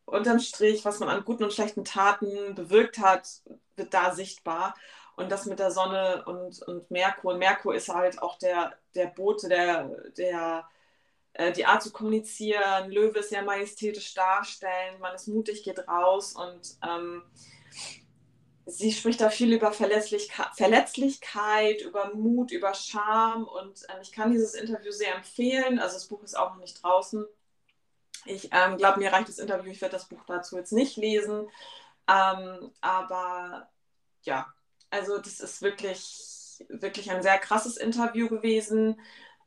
unterm 0.05 0.39
Strich, 0.39 0.85
was 0.85 1.01
man 1.01 1.09
an 1.09 1.25
guten 1.25 1.45
und 1.45 1.53
schlechten 1.53 1.85
Taten 1.85 2.55
bewirkt 2.55 2.99
hat, 2.99 3.43
wird 3.75 3.93
da 3.93 4.15
sichtbar. 4.15 4.75
Und 5.17 5.31
das 5.31 5.47
mit 5.47 5.59
der 5.59 5.71
Sonne 5.71 6.25
und, 6.27 6.61
und 6.63 6.91
Merkur. 6.91 7.33
Und 7.33 7.39
Merkur 7.39 7.75
ist 7.75 7.89
halt 7.89 8.21
auch 8.21 8.39
der, 8.39 8.75
der 8.95 9.07
Bote, 9.07 9.49
der, 9.49 9.89
der 10.17 10.69
äh, 11.35 11.53
die 11.53 11.67
Art 11.67 11.83
zu 11.83 11.93
kommunizieren, 11.93 12.91
Löwe 12.91 13.23
sehr 13.23 13.43
majestätisch 13.43 14.15
darstellen, 14.15 15.01
man 15.01 15.15
ist 15.15 15.29
mutig, 15.29 15.65
geht 15.65 15.87
raus 15.89 16.33
und 16.33 16.77
ähm, 16.89 17.23
sie 18.67 18.93
spricht 18.93 19.21
da 19.21 19.31
viel 19.31 19.53
über 19.53 19.73
Verletzlichkeit, 19.73 20.49
Verletzlichkeit, 20.55 21.83
über 21.83 22.15
Mut, 22.15 22.53
über 22.53 22.73
Charme 22.73 23.45
und 23.45 23.83
äh, 23.89 24.01
ich 24.01 24.13
kann 24.13 24.31
dieses 24.31 24.55
Interview 24.55 24.93
sehr 24.93 25.17
empfehlen. 25.17 25.79
Also 25.79 25.95
das 25.95 26.07
Buch 26.07 26.23
ist 26.23 26.39
auch 26.39 26.55
noch 26.55 26.61
nicht 26.61 26.83
draußen. 26.83 27.27
Ich 28.27 28.51
ähm, 28.53 28.79
glaube, 28.79 29.01
mir 29.01 29.13
reicht 29.13 29.29
das 29.29 29.39
Interview, 29.39 29.73
ich 29.73 29.81
werde 29.81 29.97
das 29.97 30.09
Buch 30.09 30.23
dazu 30.27 30.57
jetzt 30.57 30.73
nicht 30.73 30.97
lesen. 30.97 31.49
Ähm, 32.09 32.71
aber 32.81 33.69
ja, 34.23 34.47
also 34.95 35.19
das 35.19 35.41
ist 35.41 35.61
wirklich, 35.61 36.65
wirklich 36.69 37.11
ein 37.11 37.23
sehr 37.23 37.39
krasses 37.39 37.77
Interview 37.77 38.29
gewesen 38.29 39.01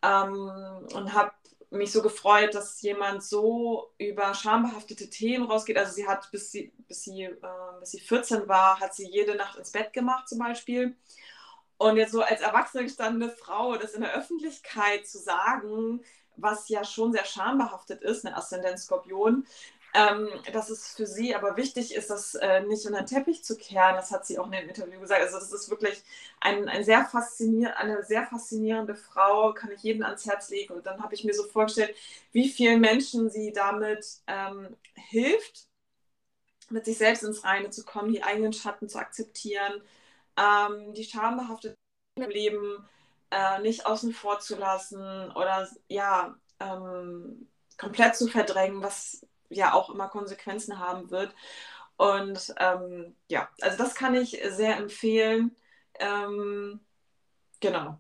ähm, 0.03 0.87
und 0.93 1.13
habe 1.13 1.31
mich 1.69 1.91
so 1.91 2.01
gefreut, 2.01 2.53
dass 2.53 2.81
jemand 2.81 3.23
so 3.23 3.93
über 3.97 4.33
schambehaftete 4.33 5.09
Themen 5.09 5.45
rausgeht. 5.45 5.77
Also 5.77 5.93
sie 5.93 6.07
hat, 6.07 6.29
bis 6.31 6.51
sie, 6.51 6.73
bis 6.87 7.03
sie, 7.03 7.23
äh, 7.23 7.37
bis 7.79 7.91
sie 7.91 7.99
14 7.99 8.47
war, 8.47 8.79
hat 8.79 8.93
sie 8.93 9.07
jede 9.07 9.35
Nacht 9.35 9.57
ins 9.57 9.71
Bett 9.71 9.93
gemacht 9.93 10.27
zum 10.27 10.39
Beispiel. 10.39 10.95
Und 11.77 11.97
jetzt 11.97 12.11
so 12.11 12.21
als 12.21 12.41
erwachsene 12.41 12.83
gestandene 12.83 13.31
Frau, 13.31 13.77
das 13.77 13.93
in 13.93 14.01
der 14.01 14.15
Öffentlichkeit 14.15 15.07
zu 15.07 15.17
sagen, 15.19 16.01
was 16.35 16.69
ja 16.69 16.83
schon 16.83 17.11
sehr 17.11 17.25
schambehaftet 17.25 18.01
ist, 18.01 18.25
eine 18.25 18.35
Aszendenz 18.35 18.83
Skorpion, 18.83 19.45
ähm, 19.97 20.29
dass 20.53 20.69
es 20.69 20.89
für 20.95 21.07
sie 21.07 21.33
aber 21.33 21.57
wichtig 21.57 21.95
ist, 21.95 22.11
das 22.11 22.35
äh, 22.35 22.61
nicht 22.61 22.85
unter 22.85 22.99
den 23.01 23.07
Teppich 23.07 23.43
zu 23.43 23.57
kehren. 23.57 23.95
Das 23.95 24.11
hat 24.11 24.27
sie 24.27 24.37
auch 24.37 24.45
in 24.45 24.51
dem 24.51 24.69
Interview 24.69 24.99
gesagt. 24.99 25.21
Also 25.21 25.39
das 25.39 25.51
ist 25.51 25.71
wirklich 25.71 26.03
ein, 26.39 26.69
ein 26.69 26.83
sehr 26.83 27.09
eine 27.77 28.03
sehr 28.03 28.27
faszinierende 28.27 28.93
Frau, 28.95 29.53
kann 29.53 29.71
ich 29.71 29.81
jedem 29.81 30.03
ans 30.03 30.25
Herz 30.27 30.49
legen. 30.49 30.75
Und 30.75 30.85
dann 30.85 31.01
habe 31.01 31.15
ich 31.15 31.23
mir 31.23 31.33
so 31.33 31.43
vorgestellt, 31.45 31.95
wie 32.31 32.47
vielen 32.49 32.79
Menschen 32.79 33.31
sie 33.31 33.51
damit 33.51 34.05
ähm, 34.27 34.77
hilft, 34.93 35.67
mit 36.69 36.85
sich 36.85 36.97
selbst 36.99 37.23
ins 37.23 37.43
Reine 37.43 37.71
zu 37.71 37.83
kommen, 37.83 38.11
die 38.13 38.23
eigenen 38.23 38.53
Schatten 38.53 38.89
zu 38.89 38.99
akzeptieren, 38.99 39.81
ähm, 40.37 40.93
die 40.93 41.05
schambehaftete 41.05 41.75
im 42.15 42.29
Leben 42.29 42.87
äh, 43.31 43.59
nicht 43.61 43.85
außen 43.87 44.13
vor 44.13 44.39
zu 44.41 44.57
lassen 44.57 45.31
oder 45.31 45.67
ja, 45.87 46.37
ähm, 46.59 47.47
komplett 47.77 48.15
zu 48.15 48.27
verdrängen, 48.27 48.81
was 48.83 49.21
ja 49.49 49.73
auch 49.73 49.89
immer 49.89 50.07
Konsequenzen 50.07 50.79
haben 50.79 51.09
wird. 51.11 51.33
Und 51.97 52.53
ähm, 52.59 53.15
ja, 53.27 53.49
also 53.61 53.77
das 53.77 53.95
kann 53.95 54.15
ich 54.15 54.39
sehr 54.49 54.77
empfehlen. 54.77 55.55
Ähm, 55.99 56.79
genau. 57.59 57.99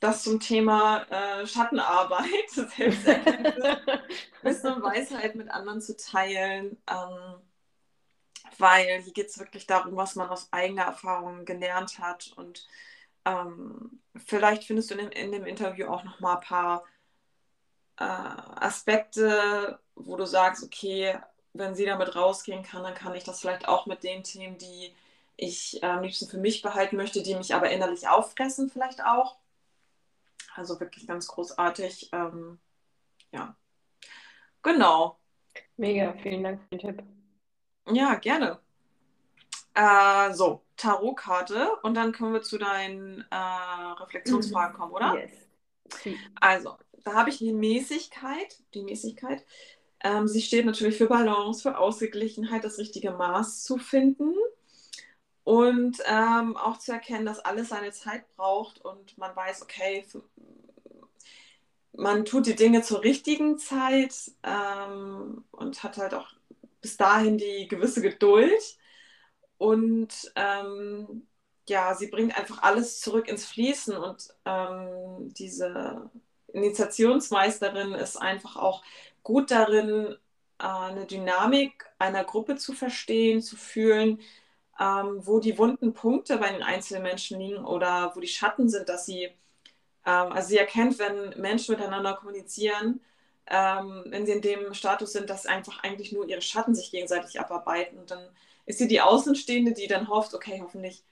Das 0.00 0.22
zum 0.22 0.38
Thema 0.38 1.02
äh, 1.10 1.46
Schattenarbeit, 1.46 2.28
Selbsterkenntnis, 2.48 3.78
Wissen 4.42 4.74
und 4.74 4.82
Weisheit 4.82 5.34
mit 5.34 5.50
anderen 5.50 5.80
zu 5.80 5.96
teilen. 5.96 6.76
Ähm, 6.86 7.40
weil 8.58 9.02
hier 9.02 9.12
geht 9.12 9.28
es 9.28 9.38
wirklich 9.38 9.66
darum, 9.66 9.96
was 9.96 10.14
man 10.14 10.28
aus 10.28 10.52
eigener 10.52 10.84
Erfahrung 10.84 11.44
gelernt 11.44 11.98
hat. 11.98 12.32
Und 12.36 12.68
ähm, 13.24 14.00
vielleicht 14.16 14.64
findest 14.64 14.90
du 14.90 14.94
in 14.94 15.10
dem, 15.10 15.10
in 15.10 15.32
dem 15.32 15.46
Interview 15.46 15.86
auch 15.86 16.04
noch 16.04 16.20
mal 16.20 16.36
ein 16.36 16.40
paar 16.40 16.84
äh, 17.98 18.04
Aspekte, 18.04 19.80
wo 19.94 20.16
du 20.16 20.26
sagst, 20.26 20.64
okay, 20.64 21.18
wenn 21.52 21.74
sie 21.74 21.86
damit 21.86 22.16
rausgehen 22.16 22.62
kann, 22.62 22.82
dann 22.82 22.94
kann 22.94 23.14
ich 23.14 23.24
das 23.24 23.40
vielleicht 23.40 23.68
auch 23.68 23.86
mit 23.86 24.02
den 24.02 24.24
Themen, 24.24 24.58
die 24.58 24.92
ich 25.36 25.82
äh, 25.82 25.86
am 25.86 26.02
liebsten 26.02 26.28
für 26.28 26.38
mich 26.38 26.62
behalten 26.62 26.96
möchte, 26.96 27.22
die 27.22 27.34
mich 27.34 27.54
aber 27.54 27.70
innerlich 27.70 28.08
auffressen, 28.08 28.70
vielleicht 28.70 29.04
auch. 29.04 29.36
Also 30.54 30.78
wirklich 30.78 31.06
ganz 31.06 31.26
großartig. 31.26 32.10
Ähm, 32.12 32.58
ja, 33.32 33.56
genau. 34.62 35.18
Mega, 35.76 36.12
vielen 36.14 36.44
Dank 36.44 36.60
für 36.62 36.76
den 36.76 36.78
Tipp. 36.78 37.02
Ja, 37.90 38.14
gerne. 38.14 38.60
Äh, 39.74 40.32
so, 40.32 40.62
Tarotkarte 40.76 41.76
und 41.82 41.94
dann 41.94 42.12
können 42.12 42.32
wir 42.32 42.42
zu 42.42 42.58
deinen 42.58 43.24
äh, 43.30 43.34
Reflexionsfragen 43.34 44.76
kommen, 44.76 44.92
oder? 44.92 45.14
Yes. 45.14 45.32
Also, 46.40 46.76
da 47.04 47.14
habe 47.14 47.30
ich 47.30 47.38
die 47.38 47.52
Mäßigkeit, 47.52 48.62
die 48.72 48.82
Mäßigkeit. 48.82 49.44
Ähm, 50.04 50.28
sie 50.28 50.42
steht 50.42 50.66
natürlich 50.66 50.98
für 50.98 51.08
Balance, 51.08 51.62
für 51.62 51.78
Ausgeglichenheit, 51.78 52.62
das 52.62 52.78
richtige 52.78 53.10
Maß 53.12 53.64
zu 53.64 53.78
finden. 53.78 54.34
Und 55.44 55.98
ähm, 56.06 56.56
auch 56.56 56.78
zu 56.78 56.92
erkennen, 56.92 57.26
dass 57.26 57.40
alles 57.40 57.70
seine 57.70 57.92
Zeit 57.92 58.24
braucht 58.36 58.82
und 58.82 59.18
man 59.18 59.34
weiß, 59.36 59.62
okay, 59.62 60.06
man 61.92 62.24
tut 62.24 62.46
die 62.46 62.54
Dinge 62.54 62.82
zur 62.82 63.02
richtigen 63.02 63.58
Zeit 63.58 64.32
ähm, 64.42 65.44
und 65.50 65.82
hat 65.82 65.98
halt 65.98 66.14
auch 66.14 66.28
bis 66.80 66.96
dahin 66.96 67.38
die 67.38 67.68
gewisse 67.68 68.02
Geduld. 68.02 68.78
Und 69.58 70.32
ähm, 70.36 71.26
ja, 71.68 71.94
sie 71.94 72.08
bringt 72.08 72.36
einfach 72.36 72.62
alles 72.62 73.00
zurück 73.00 73.28
ins 73.28 73.46
Fließen 73.46 73.96
und 73.96 74.28
ähm, 74.44 75.32
diese 75.34 76.10
Initiationsmeisterin 76.52 77.92
ist 77.92 78.16
einfach 78.16 78.56
auch 78.56 78.82
gut 79.24 79.50
darin, 79.50 80.16
äh, 80.60 80.66
eine 80.66 81.06
Dynamik 81.06 81.86
einer 81.98 82.24
Gruppe 82.24 82.56
zu 82.56 82.74
verstehen, 82.74 83.42
zu 83.42 83.56
fühlen, 83.56 84.20
ähm, 84.80 85.26
wo 85.26 85.40
die 85.40 85.58
wunden 85.58 85.94
Punkte 85.94 86.38
bei 86.38 86.50
den 86.52 86.62
einzelnen 86.62 87.02
Menschen 87.04 87.40
liegen 87.40 87.64
oder 87.64 88.12
wo 88.16 88.20
die 88.20 88.28
Schatten 88.28 88.68
sind, 88.68 88.88
dass 88.88 89.06
sie, 89.06 89.24
ähm, 89.24 90.32
also 90.32 90.48
sie 90.48 90.58
erkennt, 90.58 90.98
wenn 90.98 91.40
Menschen 91.40 91.76
miteinander 91.76 92.14
kommunizieren, 92.14 93.00
ähm, 93.46 94.04
wenn 94.08 94.26
sie 94.26 94.32
in 94.32 94.42
dem 94.42 94.74
Status 94.74 95.12
sind, 95.12 95.30
dass 95.30 95.46
einfach 95.46 95.82
eigentlich 95.82 96.12
nur 96.12 96.28
ihre 96.28 96.42
Schatten 96.42 96.74
sich 96.74 96.90
gegenseitig 96.90 97.40
abarbeiten. 97.40 97.98
Und 97.98 98.10
dann 98.10 98.28
ist 98.66 98.78
sie 98.78 98.88
die 98.88 99.00
Außenstehende, 99.00 99.72
die 99.72 99.86
dann 99.88 100.08
hofft, 100.08 100.34
okay, 100.34 100.60
hoffentlich 100.62 101.04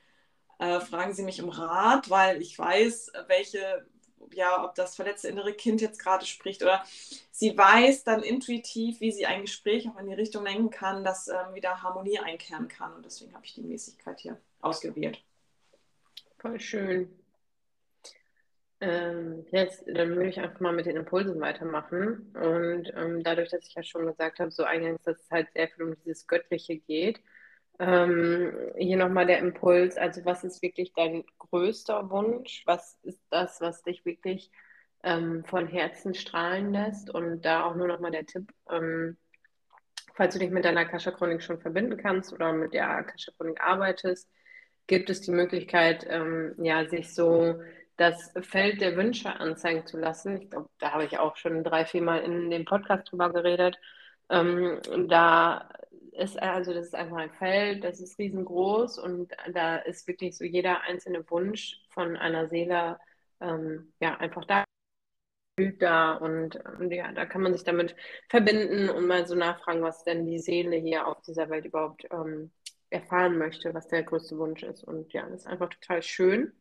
äh, 0.58 0.80
fragen 0.80 1.14
Sie 1.14 1.24
mich 1.24 1.42
um 1.42 1.50
Rat, 1.50 2.10
weil 2.10 2.40
ich 2.42 2.58
weiß, 2.58 3.12
welche, 3.28 3.86
ja, 4.34 4.64
ob 4.64 4.74
das 4.74 4.96
verletzte 4.96 5.28
innere 5.28 5.52
Kind 5.52 5.80
jetzt 5.80 5.98
gerade 5.98 6.26
spricht 6.26 6.62
oder 6.62 6.84
sie 7.30 7.56
weiß 7.56 8.04
dann 8.04 8.22
intuitiv, 8.22 9.00
wie 9.00 9.12
sie 9.12 9.26
ein 9.26 9.42
Gespräch 9.42 9.88
auch 9.88 9.98
in 9.98 10.06
die 10.06 10.14
Richtung 10.14 10.44
lenken 10.44 10.70
kann, 10.70 11.04
dass 11.04 11.28
ähm, 11.28 11.54
wieder 11.54 11.82
Harmonie 11.82 12.18
einkehren 12.18 12.68
kann. 12.68 12.94
Und 12.94 13.04
deswegen 13.04 13.34
habe 13.34 13.44
ich 13.44 13.54
die 13.54 13.62
Mäßigkeit 13.62 14.20
hier 14.20 14.38
ausgewählt. 14.60 15.22
Voll 16.38 16.60
schön. 16.60 17.08
Ähm, 18.80 19.46
jetzt, 19.52 19.84
dann 19.86 20.16
würde 20.16 20.28
ich 20.28 20.40
einfach 20.40 20.58
mal 20.58 20.72
mit 20.72 20.86
den 20.86 20.96
Impulsen 20.96 21.40
weitermachen. 21.40 22.34
Und 22.34 22.92
ähm, 22.96 23.22
dadurch, 23.22 23.50
dass 23.50 23.64
ich 23.64 23.74
ja 23.74 23.82
schon 23.84 24.06
gesagt 24.06 24.40
habe, 24.40 24.50
so 24.50 24.64
eingangs, 24.64 25.02
dass 25.04 25.20
es 25.20 25.30
halt 25.30 25.52
sehr 25.52 25.68
viel 25.68 25.84
um 25.84 25.96
dieses 26.04 26.26
Göttliche 26.26 26.78
geht, 26.78 27.20
ähm, 27.78 28.52
hier 28.76 28.96
nochmal 28.96 29.26
der 29.26 29.38
Impuls, 29.38 29.96
also 29.96 30.24
was 30.24 30.44
ist 30.44 30.62
wirklich 30.62 30.92
dein 30.94 31.24
größter 31.38 32.10
Wunsch? 32.10 32.62
Was 32.66 32.98
ist 33.02 33.20
das, 33.30 33.60
was 33.60 33.82
dich 33.82 34.04
wirklich 34.04 34.50
ähm, 35.02 35.44
von 35.44 35.66
Herzen 35.66 36.14
strahlen 36.14 36.72
lässt? 36.72 37.10
Und 37.10 37.42
da 37.42 37.64
auch 37.64 37.74
nur 37.74 37.88
nochmal 37.88 38.10
der 38.10 38.26
Tipp, 38.26 38.52
ähm, 38.70 39.16
falls 40.14 40.34
du 40.34 40.40
dich 40.40 40.50
mit 40.50 40.64
deiner 40.64 40.80
Akasha-Chronik 40.80 41.42
schon 41.42 41.60
verbinden 41.60 41.96
kannst 41.96 42.32
oder 42.32 42.52
mit 42.52 42.74
der 42.74 42.88
Akasha-Chronik 42.90 43.60
arbeitest, 43.60 44.28
gibt 44.86 45.10
es 45.10 45.20
die 45.22 45.30
Möglichkeit, 45.30 46.06
ähm, 46.08 46.54
ja, 46.58 46.86
sich 46.88 47.14
so 47.14 47.60
das 47.96 48.32
Feld 48.40 48.80
der 48.80 48.96
Wünsche 48.96 49.38
anzeigen 49.38 49.86
zu 49.86 49.98
lassen. 49.98 50.42
Ich 50.42 50.50
glaube, 50.50 50.68
da 50.78 50.92
habe 50.92 51.04
ich 51.04 51.18
auch 51.18 51.36
schon 51.36 51.62
drei, 51.64 51.84
vier 51.84 52.02
Mal 52.02 52.18
in 52.18 52.50
dem 52.50 52.64
Podcast 52.64 53.10
drüber 53.10 53.32
geredet. 53.32 53.78
Ähm, 54.28 54.80
da 55.08 55.68
ist 56.12 56.40
also 56.40 56.72
das 56.72 56.86
ist 56.86 56.94
einfach 56.94 57.16
ein 57.16 57.32
Feld, 57.32 57.84
das 57.84 58.00
ist 58.00 58.18
riesengroß 58.18 58.98
und 58.98 59.32
da 59.52 59.76
ist 59.76 60.06
wirklich 60.06 60.36
so 60.36 60.44
jeder 60.44 60.82
einzelne 60.82 61.28
Wunsch 61.30 61.80
von 61.90 62.16
einer 62.16 62.48
Seele 62.48 62.98
ähm, 63.40 63.92
ja 64.00 64.16
einfach 64.18 64.44
da 64.44 64.64
da 65.78 66.14
und, 66.14 66.56
und, 66.78 66.90
ja, 66.92 67.12
da 67.12 67.26
kann 67.26 67.42
man 67.42 67.52
sich 67.52 67.64
damit 67.64 67.94
verbinden 68.28 68.88
und 68.88 69.06
mal 69.06 69.26
so 69.26 69.34
nachfragen, 69.34 69.82
was 69.82 70.02
denn 70.02 70.24
die 70.26 70.38
Seele 70.38 70.76
hier 70.76 71.06
auf 71.06 71.20
dieser 71.22 71.50
Welt 71.50 71.66
überhaupt 71.66 72.06
ähm, 72.10 72.50
erfahren 72.90 73.38
möchte, 73.38 73.74
was 73.74 73.88
der 73.88 74.02
größte 74.02 74.38
Wunsch 74.38 74.62
ist. 74.62 74.82
Und 74.84 75.12
ja, 75.12 75.28
das 75.28 75.42
ist 75.42 75.46
einfach 75.46 75.68
total 75.68 76.02
schön. 76.02 76.52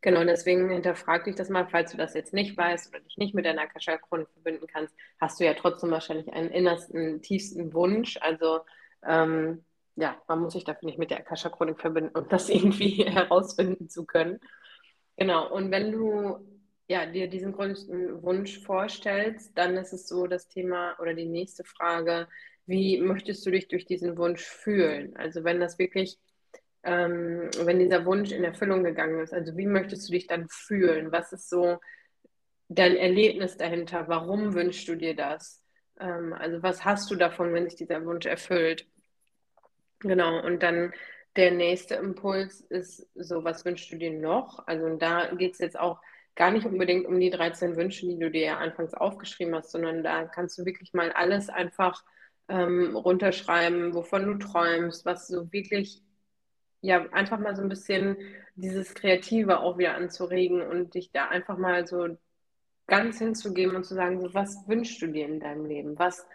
Genau, 0.00 0.22
deswegen 0.24 0.70
hinterfrag 0.70 1.24
dich 1.24 1.34
das 1.34 1.48
mal, 1.48 1.66
falls 1.68 1.90
du 1.90 1.96
das 1.96 2.14
jetzt 2.14 2.32
nicht 2.32 2.56
weißt 2.56 2.88
oder 2.90 3.00
dich 3.00 3.16
nicht 3.16 3.34
mit 3.34 3.44
deiner 3.44 3.62
Akasha-Chronik 3.62 4.28
verbinden 4.30 4.66
kannst, 4.68 4.94
hast 5.20 5.40
du 5.40 5.44
ja 5.44 5.54
trotzdem 5.54 5.90
wahrscheinlich 5.90 6.32
einen 6.32 6.50
innersten, 6.50 7.20
tiefsten 7.20 7.74
Wunsch. 7.74 8.16
Also 8.20 8.60
ähm, 9.04 9.64
ja, 9.96 10.16
man 10.28 10.40
muss 10.40 10.52
sich 10.52 10.64
dafür 10.64 10.86
nicht 10.86 10.98
mit 10.98 11.10
der 11.10 11.18
Akasha-Chronik 11.18 11.80
verbinden, 11.80 12.16
um 12.16 12.28
das 12.28 12.48
irgendwie 12.50 13.04
herausfinden 13.04 13.88
zu 13.88 14.06
können. 14.06 14.38
Genau, 15.16 15.52
und 15.52 15.72
wenn 15.72 15.90
du 15.90 16.46
ja, 16.88 17.04
dir 17.06 17.28
diesen 17.28 17.52
größten 17.52 18.22
Wunsch 18.22 18.60
vorstellst, 18.60 19.56
dann 19.58 19.76
ist 19.76 19.92
es 19.92 20.08
so 20.08 20.26
das 20.26 20.48
Thema 20.48 20.96
oder 21.00 21.12
die 21.14 21.26
nächste 21.26 21.64
Frage, 21.64 22.28
wie 22.66 23.00
möchtest 23.00 23.44
du 23.46 23.50
dich 23.50 23.68
durch 23.68 23.84
diesen 23.84 24.16
Wunsch 24.16 24.42
fühlen? 24.42 25.16
Also 25.16 25.44
wenn 25.44 25.60
das 25.60 25.78
wirklich 25.78 26.18
ähm, 26.82 27.50
wenn 27.64 27.78
dieser 27.78 28.04
Wunsch 28.04 28.30
in 28.32 28.44
Erfüllung 28.44 28.84
gegangen 28.84 29.20
ist? 29.20 29.32
Also 29.32 29.56
wie 29.56 29.66
möchtest 29.66 30.08
du 30.08 30.12
dich 30.12 30.26
dann 30.26 30.48
fühlen? 30.48 31.12
Was 31.12 31.32
ist 31.32 31.48
so 31.48 31.78
dein 32.68 32.96
Erlebnis 32.96 33.56
dahinter? 33.56 34.08
Warum 34.08 34.54
wünschst 34.54 34.88
du 34.88 34.94
dir 34.94 35.14
das? 35.14 35.62
Ähm, 36.00 36.32
also 36.32 36.62
was 36.62 36.84
hast 36.84 37.10
du 37.10 37.16
davon, 37.16 37.52
wenn 37.52 37.68
sich 37.68 37.76
dieser 37.76 38.04
Wunsch 38.04 38.26
erfüllt? 38.26 38.86
Genau, 40.00 40.44
und 40.44 40.62
dann 40.62 40.92
der 41.36 41.50
nächste 41.50 41.96
Impuls 41.96 42.60
ist 42.60 43.06
so, 43.14 43.44
was 43.44 43.64
wünschst 43.64 43.92
du 43.92 43.96
dir 43.96 44.12
noch? 44.12 44.66
Also 44.66 44.96
da 44.96 45.34
geht 45.34 45.52
es 45.54 45.58
jetzt 45.58 45.78
auch 45.78 46.00
gar 46.34 46.50
nicht 46.52 46.66
unbedingt 46.66 47.06
um 47.06 47.18
die 47.18 47.30
13 47.30 47.76
Wünsche, 47.76 48.06
die 48.06 48.18
du 48.18 48.30
dir 48.30 48.42
ja 48.42 48.58
anfangs 48.58 48.94
aufgeschrieben 48.94 49.54
hast, 49.54 49.72
sondern 49.72 50.04
da 50.04 50.24
kannst 50.24 50.56
du 50.58 50.64
wirklich 50.64 50.92
mal 50.94 51.10
alles 51.10 51.48
einfach 51.48 52.04
ähm, 52.48 52.94
runterschreiben, 52.96 53.92
wovon 53.94 54.26
du 54.26 54.34
träumst, 54.34 55.04
was 55.04 55.26
so 55.26 55.52
wirklich 55.52 56.00
ja, 56.80 57.06
einfach 57.12 57.38
mal 57.38 57.56
so 57.56 57.62
ein 57.62 57.68
bisschen 57.68 58.16
dieses 58.54 58.94
Kreative 58.94 59.60
auch 59.60 59.78
wieder 59.78 59.94
anzuregen 59.94 60.62
und 60.62 60.94
dich 60.94 61.10
da 61.12 61.28
einfach 61.28 61.58
mal 61.58 61.86
so 61.86 62.16
ganz 62.86 63.18
hinzugeben 63.18 63.76
und 63.76 63.84
zu 63.84 63.94
sagen, 63.94 64.20
so, 64.20 64.32
was 64.34 64.66
wünschst 64.66 65.00
du 65.02 65.08
dir 65.08 65.26
in 65.26 65.40
deinem 65.40 65.66
Leben? 65.66 65.98
Was 65.98 66.26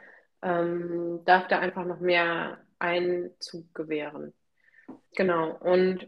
ähm, 0.41 1.21
darf 1.25 1.47
da 1.47 1.59
einfach 1.59 1.85
noch 1.85 1.99
mehr 1.99 2.59
Einzug 2.79 3.73
gewähren? 3.73 4.33
Genau. 5.15 5.55
Und 5.57 6.07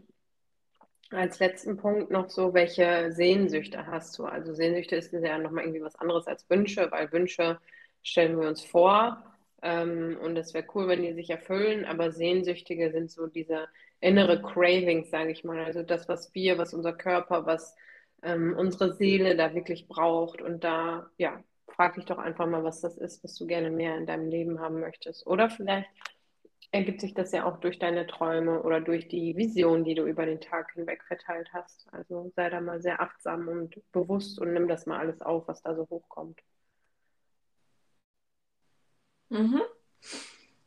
als 1.10 1.38
letzten 1.38 1.76
Punkt 1.76 2.10
noch 2.10 2.30
so, 2.30 2.54
welche 2.54 3.12
Sehnsüchte 3.12 3.86
hast 3.86 4.18
du? 4.18 4.24
Also 4.24 4.54
Sehnsüchte 4.54 4.96
ist 4.96 5.12
ja 5.12 5.38
nochmal 5.38 5.64
irgendwie 5.64 5.82
was 5.82 5.96
anderes 5.96 6.26
als 6.26 6.48
Wünsche, 6.50 6.90
weil 6.90 7.10
Wünsche 7.12 7.60
stellen 8.02 8.40
wir 8.40 8.48
uns 8.48 8.64
vor 8.64 9.22
ähm, 9.62 10.18
und 10.22 10.36
es 10.36 10.54
wäre 10.54 10.66
cool, 10.74 10.88
wenn 10.88 11.02
die 11.02 11.14
sich 11.14 11.30
erfüllen, 11.30 11.84
aber 11.84 12.12
Sehnsüchtige 12.12 12.92
sind 12.92 13.10
so 13.10 13.26
diese 13.26 13.68
innere 14.00 14.40
Cravings, 14.42 15.10
sage 15.10 15.32
ich 15.32 15.44
mal. 15.44 15.64
Also 15.64 15.82
das, 15.82 16.08
was 16.08 16.34
wir, 16.34 16.58
was 16.58 16.74
unser 16.74 16.92
Körper, 16.92 17.46
was 17.46 17.74
ähm, 18.22 18.54
unsere 18.56 18.94
Seele 18.94 19.36
da 19.36 19.54
wirklich 19.54 19.88
braucht. 19.88 20.42
Und 20.42 20.64
da, 20.64 21.10
ja, 21.16 21.42
frag 21.68 21.94
dich 21.94 22.04
doch 22.04 22.18
einfach 22.18 22.46
mal, 22.46 22.64
was 22.64 22.80
das 22.80 22.96
ist, 22.98 23.24
was 23.24 23.34
du 23.36 23.46
gerne 23.46 23.70
mehr 23.70 23.96
in 23.96 24.06
deinem 24.06 24.28
Leben 24.28 24.60
haben 24.60 24.80
möchtest. 24.80 25.26
Oder 25.26 25.50
vielleicht 25.50 25.88
ergibt 26.72 27.00
sich 27.00 27.14
das 27.14 27.32
ja 27.32 27.44
auch 27.44 27.58
durch 27.58 27.78
deine 27.78 28.06
Träume 28.06 28.62
oder 28.62 28.80
durch 28.80 29.08
die 29.08 29.36
Vision, 29.36 29.84
die 29.84 29.94
du 29.94 30.04
über 30.04 30.26
den 30.26 30.40
Tag 30.40 30.72
hinweg 30.74 31.02
verteilt 31.04 31.48
hast. 31.52 31.86
Also 31.92 32.32
sei 32.36 32.50
da 32.50 32.60
mal 32.60 32.82
sehr 32.82 33.00
achtsam 33.00 33.48
und 33.48 33.80
bewusst 33.92 34.38
und 34.40 34.52
nimm 34.52 34.68
das 34.68 34.86
mal 34.86 34.98
alles 34.98 35.20
auf, 35.22 35.48
was 35.48 35.62
da 35.62 35.74
so 35.74 35.88
hochkommt. 35.88 36.40
Mhm. 39.30 39.62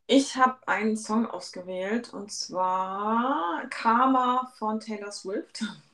Ich 0.08 0.36
habe 0.36 0.68
einen 0.68 0.98
Song 0.98 1.28
ausgewählt 1.28 2.14
und 2.14 2.32
zwar 2.32 3.68
Karma 3.70 4.52
von 4.58 4.80
Taylor 4.80 5.12
Swift. 5.12 5.64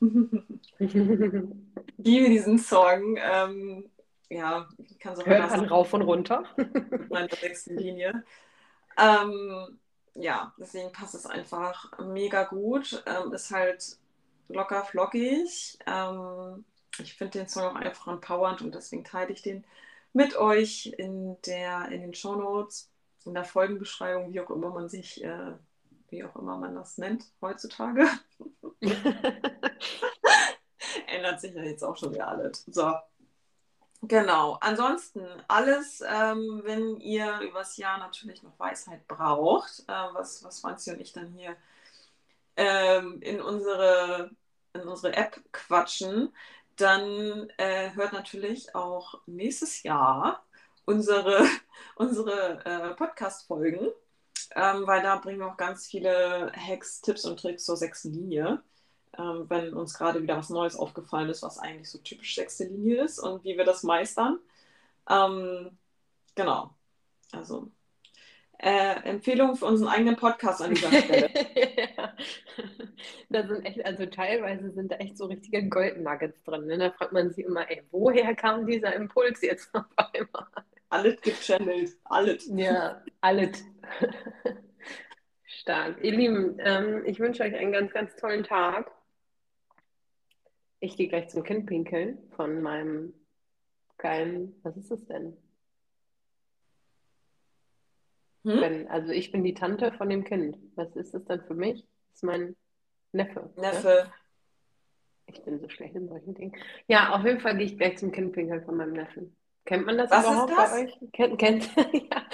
ich 0.78 0.94
liebe 1.98 2.28
diesen 2.30 2.58
Song. 2.58 3.16
Ähm, 3.18 3.90
ja, 4.30 4.68
ich 4.78 4.98
kann 4.98 5.14
so 5.16 5.24
Hört 5.24 5.50
man 5.50 5.66
rauf 5.66 5.92
und 5.92 6.02
runter. 6.02 6.44
in 6.56 7.08
meiner 7.10 7.28
sechsten 7.36 7.76
Linie. 7.76 8.24
Ähm, 8.98 9.78
ja, 10.14 10.54
deswegen 10.58 10.92
passt 10.92 11.14
es 11.14 11.26
einfach 11.26 11.98
mega 11.98 12.44
gut. 12.44 13.02
Ähm, 13.06 13.32
ist 13.32 13.50
halt 13.50 13.98
locker 14.48 14.84
flockig. 14.84 15.78
Ähm, 15.86 16.64
ich 16.98 17.14
finde 17.14 17.38
den 17.40 17.48
Song 17.48 17.64
auch 17.64 17.74
einfach 17.76 18.08
empowernd 18.08 18.62
und 18.62 18.74
deswegen 18.74 19.04
teile 19.04 19.32
ich 19.32 19.42
den 19.42 19.64
mit 20.16 20.34
euch 20.34 20.86
in, 20.96 21.36
der, 21.42 21.90
in 21.90 22.00
den 22.00 22.14
Show 22.14 22.36
Notes 22.36 22.90
in 23.26 23.34
der 23.34 23.44
Folgenbeschreibung, 23.44 24.32
wie 24.32 24.40
auch 24.40 24.48
immer 24.48 24.70
man 24.70 24.88
sich, 24.88 25.22
äh, 25.22 25.52
wie 26.08 26.24
auch 26.24 26.34
immer 26.36 26.56
man 26.56 26.74
das 26.74 26.96
nennt 26.96 27.24
heutzutage. 27.42 28.08
Ändert 31.06 31.40
sich 31.42 31.54
ja 31.54 31.62
jetzt 31.62 31.84
auch 31.84 31.98
schon 31.98 32.14
wieder 32.14 32.28
alles. 32.28 32.64
So. 32.66 32.94
Genau. 34.00 34.56
Ansonsten 34.62 35.26
alles, 35.48 36.02
ähm, 36.06 36.62
wenn 36.64 36.98
ihr 37.00 37.40
übers 37.40 37.76
Jahr 37.76 37.98
natürlich 37.98 38.42
noch 38.42 38.58
Weisheit 38.58 39.06
braucht, 39.06 39.80
äh, 39.80 40.14
was, 40.14 40.42
was 40.42 40.60
Franzi 40.60 40.92
und 40.92 41.00
ich 41.02 41.12
dann 41.12 41.28
hier 41.32 41.56
ähm, 42.56 43.20
in, 43.20 43.42
unsere, 43.42 44.30
in 44.72 44.80
unsere 44.80 45.14
App 45.14 45.38
quatschen, 45.52 46.32
dann 46.76 47.50
äh, 47.58 47.90
hört 47.94 48.12
natürlich 48.12 48.74
auch 48.74 49.20
nächstes 49.26 49.82
Jahr 49.82 50.44
unsere, 50.84 51.46
unsere 51.96 52.64
äh, 52.64 52.94
Podcast-Folgen. 52.94 53.90
ähm, 54.54 54.86
weil 54.86 55.02
da 55.02 55.16
bringen 55.16 55.40
wir 55.40 55.48
auch 55.48 55.56
ganz 55.56 55.86
viele 55.86 56.52
Hacks, 56.54 57.00
Tipps 57.02 57.24
und 57.24 57.40
Tricks 57.40 57.64
zur 57.64 57.76
sechsten 57.76 58.12
Linie. 58.12 58.62
Ähm, 59.18 59.46
wenn 59.48 59.74
uns 59.74 59.94
gerade 59.94 60.22
wieder 60.22 60.36
was 60.36 60.50
Neues 60.50 60.76
aufgefallen 60.76 61.30
ist, 61.30 61.42
was 61.42 61.58
eigentlich 61.58 61.90
so 61.90 61.98
typisch 61.98 62.34
sechste 62.34 62.64
Linie 62.64 63.04
ist 63.04 63.18
und 63.18 63.44
wie 63.44 63.56
wir 63.56 63.64
das 63.64 63.82
meistern. 63.82 64.38
Ähm, 65.08 65.78
genau. 66.34 66.70
Also 67.32 67.70
äh, 68.58 69.08
Empfehlung 69.08 69.56
für 69.56 69.66
unseren 69.66 69.88
eigenen 69.88 70.16
Podcast 70.16 70.62
an 70.62 70.74
dieser 70.74 70.92
Stelle. 70.92 71.30
ja. 71.96 72.14
Da 73.28 73.46
sind 73.46 73.64
echt, 73.64 73.84
also 73.84 74.06
teilweise 74.06 74.70
sind 74.70 74.92
da 74.92 74.96
echt 74.96 75.18
so 75.18 75.26
richtige 75.26 75.68
Goldnuggets 75.68 76.42
drin. 76.44 76.66
Ne? 76.66 76.78
Da 76.78 76.90
fragt 76.92 77.12
man 77.12 77.30
sich 77.30 77.44
immer, 77.44 77.70
ey, 77.70 77.82
woher 77.90 78.34
kam 78.34 78.66
dieser 78.66 78.94
Impuls 78.94 79.42
jetzt 79.42 79.74
auf 79.74 79.84
einmal? 79.96 80.46
Alles 80.88 81.20
gechannelt. 81.20 81.96
Alles. 82.04 82.48
Ja, 82.54 83.02
alles. 83.20 83.64
Stark. 85.44 86.02
Ihr 86.02 86.12
Lieben, 86.12 86.58
ähm, 86.60 87.02
ich 87.04 87.18
wünsche 87.18 87.42
euch 87.42 87.54
einen 87.54 87.72
ganz, 87.72 87.92
ganz 87.92 88.14
tollen 88.16 88.44
Tag. 88.44 88.90
Ich 90.80 90.96
gehe 90.96 91.08
gleich 91.08 91.28
zum 91.28 91.42
Kind 91.42 91.66
pinkeln 91.66 92.18
von 92.36 92.62
meinem 92.62 93.12
geilen, 93.98 94.54
was 94.62 94.76
ist 94.76 94.90
das 94.90 95.04
denn? 95.06 95.36
Hm? 98.46 98.60
Wenn, 98.60 98.88
also 98.88 99.10
ich 99.10 99.32
bin 99.32 99.42
die 99.42 99.54
Tante 99.54 99.90
von 99.92 100.08
dem 100.08 100.22
Kind. 100.22 100.56
Was 100.76 100.94
ist 100.94 101.12
das 101.14 101.24
dann 101.24 101.42
für 101.42 101.54
mich? 101.54 101.80
Das 101.80 102.14
ist 102.18 102.22
mein 102.22 102.54
Neffe. 103.10 103.50
Ne? 103.56 103.62
Neffe. 103.62 104.12
Ich 105.26 105.42
bin 105.42 105.58
so 105.58 105.68
schlecht 105.68 105.96
in 105.96 106.08
solchen 106.08 106.34
Dingen. 106.34 106.54
Ja, 106.86 107.12
auf 107.16 107.24
jeden 107.24 107.40
Fall 107.40 107.56
gehe 107.56 107.66
ich 107.66 107.76
gleich 107.76 107.98
zum 107.98 108.12
Kindpinkeln 108.12 108.64
von 108.64 108.76
meinem 108.76 108.92
Neffen. 108.92 109.36
Kennt 109.64 109.84
man 109.84 109.98
das 109.98 110.12
Was 110.12 110.24
ist 110.24 110.30
überhaupt 110.30 110.52
das? 110.52 110.70
bei 110.70 110.84
euch? 110.84 110.98
Kennt, 111.12 111.38
kennt, 111.40 111.76
ja. 111.76 112.26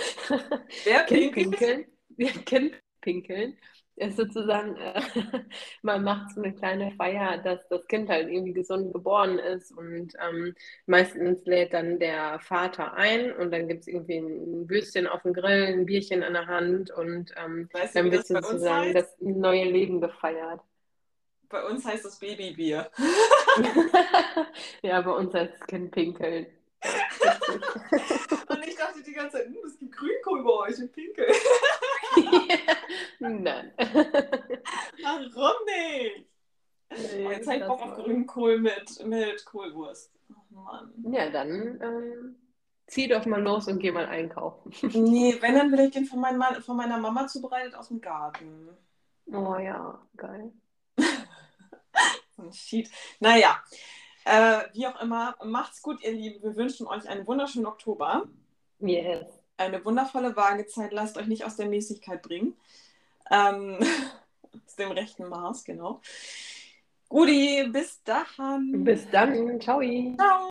Wer? 0.84 1.02
Kindpinkeln. 1.04 1.86
Ja, 2.18 2.28
Kindpinkeln 2.44 3.56
ist 3.96 4.16
sozusagen, 4.16 4.76
äh, 4.76 5.00
man 5.82 6.02
macht 6.02 6.34
so 6.34 6.42
eine 6.42 6.54
kleine 6.54 6.92
Feier, 6.92 7.38
dass 7.38 7.66
das 7.68 7.86
Kind 7.86 8.08
halt 8.08 8.30
irgendwie 8.30 8.52
gesund 8.52 8.92
geboren 8.92 9.38
ist 9.38 9.70
und 9.72 10.14
ähm, 10.20 10.54
meistens 10.86 11.44
lädt 11.44 11.72
dann 11.74 11.98
der 11.98 12.38
Vater 12.40 12.94
ein 12.94 13.32
und 13.32 13.52
dann 13.52 13.68
gibt 13.68 13.82
es 13.82 13.88
irgendwie 13.88 14.18
ein 14.18 14.68
Würstchen 14.68 15.06
auf 15.06 15.22
dem 15.22 15.34
Grill, 15.34 15.66
ein 15.66 15.86
Bierchen 15.86 16.22
in 16.22 16.32
der 16.32 16.46
Hand 16.46 16.90
und 16.90 17.32
ähm, 17.36 17.68
Weißt 17.72 17.96
dann 17.96 18.10
wird 18.10 18.28
das 18.28 18.28
sozusagen 18.28 18.94
das 18.94 19.14
neue 19.20 19.64
Leben 19.64 20.00
gefeiert. 20.00 20.60
Bei 21.48 21.64
uns 21.66 21.84
heißt 21.84 22.04
das 22.04 22.18
Babybier. 22.18 22.90
ja, 24.82 25.00
bei 25.02 25.10
uns 25.10 25.34
heißt 25.34 25.52
es 25.54 25.66
Kindpinkeln. 25.66 26.46
Und 28.48 28.66
ich 28.66 28.76
dachte 28.76 29.02
die 29.02 29.12
ganze 29.12 29.36
Zeit, 29.36 29.46
hm, 29.46 29.58
es 29.66 29.78
gibt 29.78 29.94
Grünkohl 29.94 30.42
bei 30.42 30.50
euch 30.50 30.78
im 30.78 30.90
Pinkel. 30.90 31.26
Nein. 33.18 33.72
Warum 35.02 35.64
nicht? 35.66 36.26
Nee, 36.96 37.26
Oh, 37.26 37.30
jetzt 37.30 37.46
habe 37.48 37.58
ich 37.58 37.66
Bock 37.66 37.82
auf 37.82 37.94
Grünkohl 37.96 38.58
mit, 38.58 39.06
mit 39.06 39.44
Kohlwurst. 39.44 40.12
Oh 40.30 40.54
Mann. 40.54 40.92
Ja, 41.10 41.30
dann 41.30 41.80
ähm, 41.80 42.36
zieh 42.86 43.08
doch 43.08 43.24
mal 43.26 43.42
los 43.42 43.68
und 43.68 43.78
geh 43.78 43.90
mal 43.90 44.06
einkaufen. 44.06 44.72
Nee, 44.92 45.36
wenn, 45.40 45.54
dann 45.54 45.72
will 45.72 45.80
ich 45.80 45.92
den 45.92 46.04
von, 46.04 46.20
Mann, 46.20 46.62
von 46.62 46.76
meiner 46.76 46.98
Mama 46.98 47.26
zubereitet 47.26 47.74
aus 47.74 47.88
dem 47.88 48.00
Garten. 48.00 48.68
Oh 49.26 49.56
ja, 49.56 50.00
geil. 50.16 50.52
Ein 52.36 52.52
Sheet. 52.52 52.90
Naja, 53.20 53.62
äh, 54.24 54.62
wie 54.72 54.86
auch 54.86 55.00
immer, 55.00 55.36
macht's 55.44 55.80
gut, 55.82 56.02
ihr 56.02 56.12
Lieben. 56.12 56.42
Wir 56.42 56.56
wünschen 56.56 56.86
euch 56.86 57.08
einen 57.08 57.26
wunderschönen 57.26 57.66
Oktober. 57.66 58.24
Yes. 58.80 59.41
Eine 59.62 59.84
wundervolle 59.84 60.34
Waagezeit. 60.34 60.92
Lasst 60.92 61.16
euch 61.16 61.26
nicht 61.26 61.44
aus 61.44 61.56
der 61.56 61.66
Mäßigkeit 61.66 62.20
bringen. 62.20 62.54
Ähm, 63.30 63.78
aus 64.66 64.76
dem 64.76 64.90
rechten 64.90 65.28
Maß, 65.28 65.64
genau. 65.64 66.00
Guti, 67.08 67.68
bis 67.70 68.02
dahin. 68.02 68.84
Bis 68.84 69.08
dann. 69.10 69.60
Ciao. 69.60 69.80
Ciao. 70.16 70.40